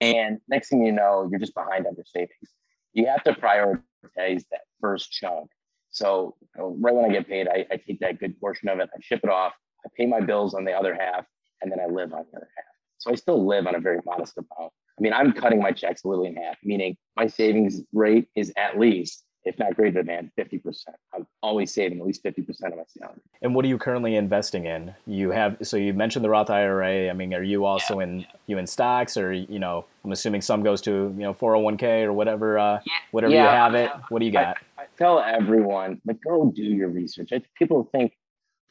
And 0.00 0.38
next 0.48 0.68
thing 0.68 0.84
you 0.84 0.92
know, 0.92 1.28
you're 1.30 1.40
just 1.40 1.54
behind 1.54 1.86
on 1.86 1.94
your 1.96 2.04
savings. 2.04 2.50
You 2.92 3.06
have 3.06 3.24
to 3.24 3.32
prioritize 3.32 4.44
that 4.50 4.62
first 4.80 5.10
chunk. 5.10 5.50
So 5.94 6.34
right 6.56 6.94
when 6.94 7.04
I 7.04 7.08
get 7.08 7.28
paid, 7.28 7.46
I, 7.48 7.66
I 7.70 7.76
take 7.76 8.00
that 8.00 8.18
good 8.18 8.38
portion 8.40 8.68
of 8.68 8.80
it, 8.80 8.90
I 8.92 8.98
ship 9.00 9.20
it 9.22 9.30
off, 9.30 9.52
I 9.86 9.88
pay 9.96 10.06
my 10.06 10.20
bills 10.20 10.52
on 10.52 10.64
the 10.64 10.72
other 10.72 10.94
half, 10.94 11.24
and 11.62 11.70
then 11.70 11.78
I 11.78 11.86
live 11.86 12.12
on 12.12 12.24
the 12.32 12.38
other 12.38 12.48
half. 12.56 12.64
So 12.98 13.12
I 13.12 13.14
still 13.14 13.46
live 13.46 13.66
on 13.66 13.76
a 13.76 13.80
very 13.80 14.00
modest 14.04 14.36
amount. 14.36 14.72
I 14.98 15.00
mean, 15.00 15.12
I'm 15.12 15.32
cutting 15.32 15.60
my 15.60 15.70
checks 15.70 16.04
literally 16.04 16.28
in 16.28 16.36
half, 16.36 16.56
meaning 16.64 16.96
my 17.16 17.28
savings 17.28 17.80
rate 17.92 18.28
is 18.34 18.52
at 18.56 18.78
least 18.78 19.24
if 19.44 19.58
not 19.58 19.74
greater 19.74 20.02
than 20.02 20.30
50%. 20.38 20.62
I'm 21.14 21.26
always 21.42 21.72
saving 21.72 22.00
at 22.00 22.06
least 22.06 22.24
50% 22.24 22.48
of 22.48 22.76
my 22.76 22.82
salary. 22.88 23.20
And 23.42 23.54
what 23.54 23.64
are 23.64 23.68
you 23.68 23.78
currently 23.78 24.16
investing 24.16 24.64
in? 24.64 24.94
You 25.06 25.30
have, 25.30 25.58
so 25.62 25.76
you 25.76 25.92
mentioned 25.92 26.24
the 26.24 26.30
Roth 26.30 26.50
IRA. 26.50 27.10
I 27.10 27.12
mean, 27.12 27.34
are 27.34 27.42
you 27.42 27.64
also 27.64 27.98
yeah. 27.98 28.06
in, 28.06 28.26
you 28.46 28.58
in 28.58 28.66
stocks 28.66 29.16
or, 29.16 29.32
you 29.32 29.58
know, 29.58 29.84
I'm 30.04 30.12
assuming 30.12 30.40
some 30.40 30.62
goes 30.62 30.80
to, 30.82 30.90
you 30.90 31.22
know, 31.22 31.34
401k 31.34 32.04
or 32.04 32.12
whatever, 32.12 32.58
uh, 32.58 32.80
yeah. 32.84 32.92
whatever 33.10 33.34
yeah. 33.34 33.42
you 33.42 33.48
have 33.48 33.74
it. 33.74 33.90
What 34.08 34.20
do 34.20 34.26
you 34.26 34.32
got? 34.32 34.56
Tell 34.98 35.18
everyone, 35.20 36.00
like, 36.04 36.18
go 36.22 36.52
do 36.54 36.62
your 36.62 36.88
research. 36.88 37.32
I, 37.32 37.42
people 37.56 37.88
think 37.92 38.12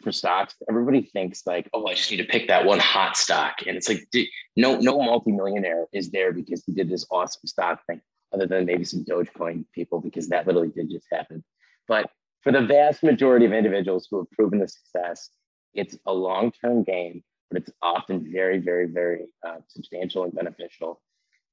for 0.02 0.12
stocks, 0.12 0.56
everybody 0.70 1.02
thinks 1.02 1.46
like, 1.46 1.70
oh, 1.74 1.86
I 1.88 1.94
just 1.94 2.12
need 2.12 2.18
to 2.18 2.26
pick 2.26 2.48
that 2.48 2.66
one 2.66 2.80
hot 2.80 3.18
stock. 3.18 3.56
And 3.66 3.78
it's 3.78 3.90
like, 3.90 4.08
no, 4.56 4.78
no 4.78 5.02
multimillionaire 5.02 5.86
is 5.94 6.12
there 6.12 6.34
because 6.34 6.64
he 6.66 6.74
did 6.74 6.90
this 6.90 7.06
awesome 7.12 7.46
stock 7.46 7.82
thing 7.88 8.02
other 8.34 8.48
than 8.48 8.66
maybe 8.66 8.84
some 8.84 9.06
Dogecoin 9.06 9.66
people, 9.74 10.02
because 10.02 10.30
that 10.30 10.48
literally 10.48 10.70
did 10.70 10.90
just 10.90 11.08
happen. 11.12 11.44
But 11.88 12.10
for 12.42 12.52
the 12.52 12.62
vast 12.62 13.04
majority 13.04 13.46
of 13.46 13.54
individuals 13.54 14.08
who 14.10 14.18
have 14.18 14.32
proven 14.32 14.60
the 14.60 14.68
success, 14.68 15.30
it's 15.74 15.98
a 16.06 16.14
long 16.14 16.52
term 16.52 16.84
game, 16.84 17.24
but 17.50 17.62
it's 17.62 17.72
often 17.82 18.30
very, 18.32 18.60
very, 18.60 18.88
very 18.88 19.26
uh, 19.48 19.58
substantial 19.68 20.24
and 20.24 20.34
beneficial 20.34 21.02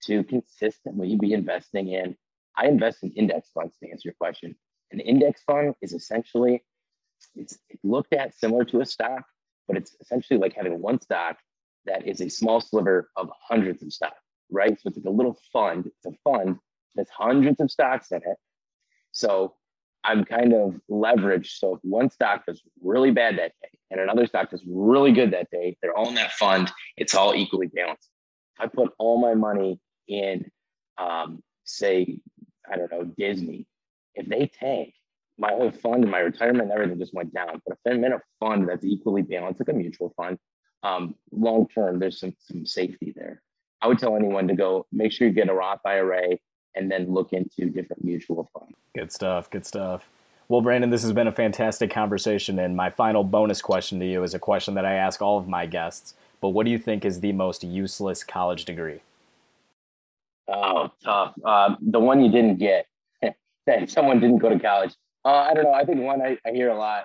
to 0.05 0.25
consistently 0.25 1.17
be 1.17 1.33
investing 1.33 1.89
in. 1.89 2.17
I 2.57 2.67
invest 2.67 3.03
in 3.03 3.13
index 3.13 3.51
funds 3.53 3.77
to 3.79 3.91
answer 3.91 4.09
your 4.09 4.15
question. 4.15 4.55
An 4.93 5.01
index 5.01 5.43
fund 5.45 5.75
is 5.81 5.93
essentially 5.93 6.65
it's 7.35 7.59
looked 7.83 8.13
at 8.13 8.35
similar 8.35 8.65
to 8.67 8.81
a 8.81 8.87
stock, 8.87 9.25
but 9.69 9.77
it's 9.77 9.95
essentially 10.01 10.39
like 10.39 10.55
having 10.55 10.81
one 10.81 11.01
stock 11.01 11.37
that 11.87 12.07
is 12.07 12.21
a 12.21 12.29
small 12.29 12.61
sliver 12.61 13.11
of 13.17 13.31
hundreds 13.41 13.83
of 13.83 13.93
stocks, 13.93 14.21
right? 14.51 14.79
So 14.81 14.89
it's 14.89 14.97
like 14.97 15.07
a 15.07 15.11
little 15.11 15.39
fund. 15.53 15.87
It's 15.87 16.07
a 16.07 16.19
fund 16.25 16.59
that's 16.95 17.11
hundreds 17.11 17.61
of 17.61 17.71
stocks 17.71 18.11
in 18.11 18.19
it. 18.19 18.37
So 19.13 19.55
I'm 20.05 20.25
kind 20.25 20.53
of 20.53 20.81
leveraged. 20.91 21.59
So 21.59 21.75
if 21.75 21.81
one 21.83 22.11
stock 22.11 22.47
does 22.47 22.63
really 22.83 23.11
bad 23.11 23.39
that 23.39 23.53
day 23.63 23.79
and 23.91 24.01
another 24.01 24.27
stock 24.27 24.51
does 24.51 24.63
really 24.67 25.13
good 25.13 25.33
that 25.33 25.51
day, 25.51 25.77
they're 25.83 25.97
all 25.97 26.09
in 26.09 26.15
that 26.15 26.33
fund. 26.33 26.71
It's 26.97 27.15
all 27.15 27.35
equally 27.35 27.67
balanced. 27.67 28.09
I 28.59 28.67
put 28.67 28.93
all 28.99 29.21
my 29.21 29.35
money 29.35 29.81
in, 30.09 30.51
um, 30.99 31.43
say, 31.65 32.19
I 32.71 32.77
don't 32.77 32.91
know, 32.93 33.05
Disney. 33.05 33.67
If 34.15 34.27
they 34.27 34.47
tank, 34.47 34.95
my 35.39 35.51
whole 35.51 35.71
fund 35.71 36.03
and 36.03 36.11
my 36.11 36.19
retirement 36.19 36.65
and 36.65 36.73
everything 36.73 36.99
just 36.99 37.15
went 37.15 37.33
down. 37.33 37.61
But 37.67 37.79
if 37.85 37.93
I'm 37.93 38.05
in 38.05 38.13
a 38.13 38.21
fund 38.39 38.69
that's 38.69 38.85
equally 38.85 39.23
balanced, 39.23 39.61
like 39.61 39.69
a 39.69 39.73
mutual 39.73 40.13
fund, 40.17 40.39
um, 40.83 41.15
long 41.33 41.67
term, 41.69 41.99
there's 41.99 42.21
some 42.21 42.35
some 42.39 42.67
safety 42.67 43.13
there. 43.17 43.43
I 43.83 43.87
would 43.87 43.99
tell 43.99 44.17
anyone 44.17 44.49
to 44.49 44.55
go 44.55 44.87
make 44.93 45.13
sure 45.13 45.27
you 45.27 45.33
get 45.33 45.49
a 45.49 45.55
Roth 45.55 45.81
IRA 45.85 46.37
and 46.75 46.91
then 46.91 47.13
look 47.13 47.33
into 47.33 47.71
different 47.71 48.05
mutual 48.05 48.49
funds. 48.53 48.75
Good 48.95 49.11
stuff. 49.11 49.51
Good 49.51 49.67
stuff. 49.67 50.09
Well, 50.49 50.61
Brandon, 50.61 50.91
this 50.91 51.03
has 51.03 51.13
been 51.13 51.27
a 51.27 51.33
fantastic 51.33 51.91
conversation. 51.91 52.59
And 52.59 52.77
my 52.77 52.91
final 52.91 53.25
bonus 53.25 53.63
question 53.63 54.01
to 54.01 54.07
you 54.07 54.23
is 54.23 54.35
a 54.35 54.39
question 54.39 54.75
that 54.75 54.85
I 54.85 54.95
ask 54.95 55.23
all 55.23 55.39
of 55.39 55.49
my 55.49 55.67
guests. 55.67 56.15
But 56.41 56.51
what 56.51 56.67
do 56.67 56.73
you 56.73 56.79
think 56.79 57.05
is 57.05 57.21
the 57.21 57.33
most 57.33 57.63
useless 57.65 58.25
college 58.25 58.65
degree? 58.65 59.01
Oh, 60.53 60.91
tough. 61.05 61.35
Uh, 61.45 61.77
the 61.81 62.01
one 62.01 62.23
you 62.23 62.31
didn't 62.31 62.59
get, 62.59 62.87
that 63.67 63.91
someone 63.91 64.21
didn't 64.21 64.39
go 64.39 64.49
to 64.49 64.59
college. 64.59 64.95
Uh, 65.25 65.47
I 65.51 65.55
don't 65.55 65.65
know. 65.65 65.73
I 65.73 65.85
think 65.85 66.01
one 66.01 66.21
I, 66.23 66.39
I 66.47 66.51
hear 66.51 66.71
a 66.71 66.77
lot, 66.77 67.05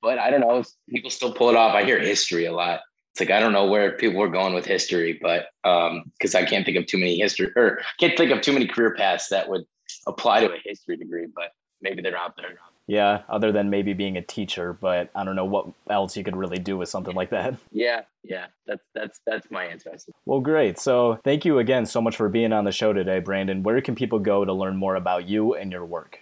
but 0.00 0.18
I 0.18 0.30
don't 0.30 0.40
know. 0.40 0.62
People 0.88 1.10
still 1.10 1.32
pull 1.32 1.50
it 1.50 1.56
off. 1.56 1.74
I 1.74 1.84
hear 1.84 1.98
history 1.98 2.46
a 2.46 2.52
lot 2.52 2.80
it's 3.12 3.20
like 3.20 3.30
I 3.30 3.40
don't 3.40 3.52
know 3.52 3.66
where 3.66 3.92
people 3.92 4.20
were 4.20 4.28
going 4.28 4.54
with 4.54 4.64
history, 4.64 5.18
but 5.20 5.48
because 5.62 6.34
um, 6.34 6.42
I 6.42 6.44
can't 6.44 6.64
think 6.64 6.76
of 6.78 6.86
too 6.86 6.98
many 6.98 7.18
history 7.18 7.50
or 7.56 7.80
can't 7.98 8.16
think 8.16 8.30
of 8.30 8.40
too 8.40 8.52
many 8.52 8.66
career 8.66 8.94
paths 8.94 9.28
that 9.28 9.48
would 9.48 9.64
apply 10.06 10.40
to 10.40 10.52
a 10.52 10.58
history 10.64 10.96
degree, 10.96 11.26
but 11.34 11.50
maybe 11.82 12.02
they're 12.02 12.16
out 12.16 12.34
there. 12.36 12.58
Yeah, 12.90 13.22
other 13.28 13.52
than 13.52 13.70
maybe 13.70 13.92
being 13.92 14.16
a 14.16 14.22
teacher, 14.22 14.72
but 14.72 15.10
I 15.14 15.22
don't 15.22 15.36
know 15.36 15.44
what 15.44 15.68
else 15.88 16.16
you 16.16 16.24
could 16.24 16.34
really 16.34 16.58
do 16.58 16.76
with 16.76 16.88
something 16.88 17.14
like 17.14 17.30
that. 17.30 17.54
Yeah, 17.70 18.00
yeah, 18.24 18.46
that's 18.66 18.82
that's 18.96 19.20
that's 19.24 19.48
my 19.48 19.64
answer. 19.64 19.92
Well, 20.26 20.40
great. 20.40 20.76
So, 20.78 21.20
thank 21.22 21.44
you 21.44 21.60
again 21.60 21.86
so 21.86 22.00
much 22.00 22.16
for 22.16 22.28
being 22.28 22.52
on 22.52 22.64
the 22.64 22.72
show 22.72 22.92
today, 22.92 23.20
Brandon. 23.20 23.62
Where 23.62 23.80
can 23.80 23.94
people 23.94 24.18
go 24.18 24.44
to 24.44 24.52
learn 24.52 24.76
more 24.76 24.96
about 24.96 25.28
you 25.28 25.54
and 25.54 25.70
your 25.70 25.84
work? 25.84 26.18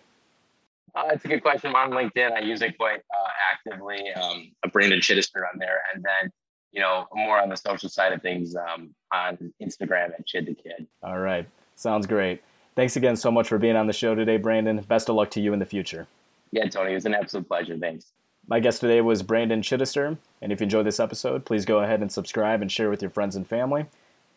Uh, 0.95 1.09
it's 1.11 1.25
a 1.25 1.29
good 1.29 1.41
question. 1.41 1.75
I'm 1.75 1.91
on 1.91 1.91
LinkedIn. 1.91 2.33
I 2.33 2.41
use 2.41 2.61
it 2.61 2.77
quite 2.77 2.99
uh, 2.99 3.31
actively. 3.51 4.13
Um, 4.13 4.53
Brandon 4.71 5.01
Chittister 5.01 5.43
on 5.51 5.59
there, 5.59 5.81
and 5.95 6.05
then 6.05 6.31
you 6.73 6.83
know, 6.83 7.07
more 7.15 7.41
on 7.41 7.49
the 7.49 7.57
social 7.57 7.89
side 7.89 8.13
of 8.13 8.21
things 8.21 8.55
um, 8.55 8.95
on 9.11 9.53
Instagram 9.63 10.11
at 10.11 10.27
Chid 10.27 10.45
the 10.45 10.55
Kid. 10.55 10.87
All 11.03 11.19
right. 11.19 11.49
Sounds 11.77 12.07
great. 12.07 12.43
Thanks 12.77 12.97
again 12.97 13.17
so 13.17 13.31
much 13.31 13.49
for 13.49 13.57
being 13.59 13.75
on 13.75 13.87
the 13.87 13.93
show 13.95 14.15
today, 14.15 14.37
Brandon. 14.37 14.81
Best 14.83 15.09
of 15.09 15.15
luck 15.17 15.31
to 15.31 15.41
you 15.41 15.55
in 15.55 15.59
the 15.61 15.67
future. 15.67 16.07
Yeah, 16.51 16.69
Tony, 16.69 16.93
it 16.93 16.95
was 16.95 17.07
an 17.07 17.15
absolute 17.15 17.47
pleasure. 17.47 17.77
Thanks. 17.79 18.13
My 18.47 18.61
guest 18.61 18.81
today 18.81 19.03
was 19.03 19.23
Brandon 19.23 19.61
Chittister. 19.61 20.17
And 20.41 20.53
if 20.53 20.61
you 20.61 20.65
enjoyed 20.65 20.87
this 20.87 21.01
episode, 21.01 21.45
please 21.45 21.65
go 21.65 21.81
ahead 21.81 22.01
and 22.01 22.11
subscribe 22.11 22.63
and 22.63 22.73
share 22.73 22.89
with 22.89 23.03
your 23.03 23.11
friends 23.11 23.37
and 23.37 23.47
family. 23.47 23.87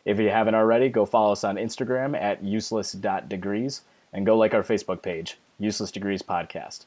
If 0.04 0.18
you 0.18 0.28
haven't 0.30 0.54
already, 0.54 0.88
go 0.88 1.06
follow 1.06 1.32
us 1.32 1.44
on 1.44 1.56
Instagram 1.56 2.20
at 2.20 2.42
useless.degrees 2.44 3.82
and 4.12 4.26
go 4.26 4.36
like 4.36 4.52
our 4.52 4.62
Facebook 4.62 5.00
page, 5.00 5.38
Useless 5.58 5.90
Degrees 5.90 6.22
Podcast. 6.22 6.84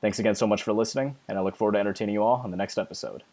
Thanks 0.00 0.18
again 0.18 0.36
so 0.36 0.46
much 0.46 0.62
for 0.62 0.72
listening, 0.72 1.16
and 1.26 1.36
I 1.36 1.40
look 1.40 1.56
forward 1.56 1.72
to 1.72 1.80
entertaining 1.80 2.14
you 2.14 2.22
all 2.22 2.40
on 2.44 2.52
the 2.52 2.56
next 2.56 2.78
episode. 2.78 3.24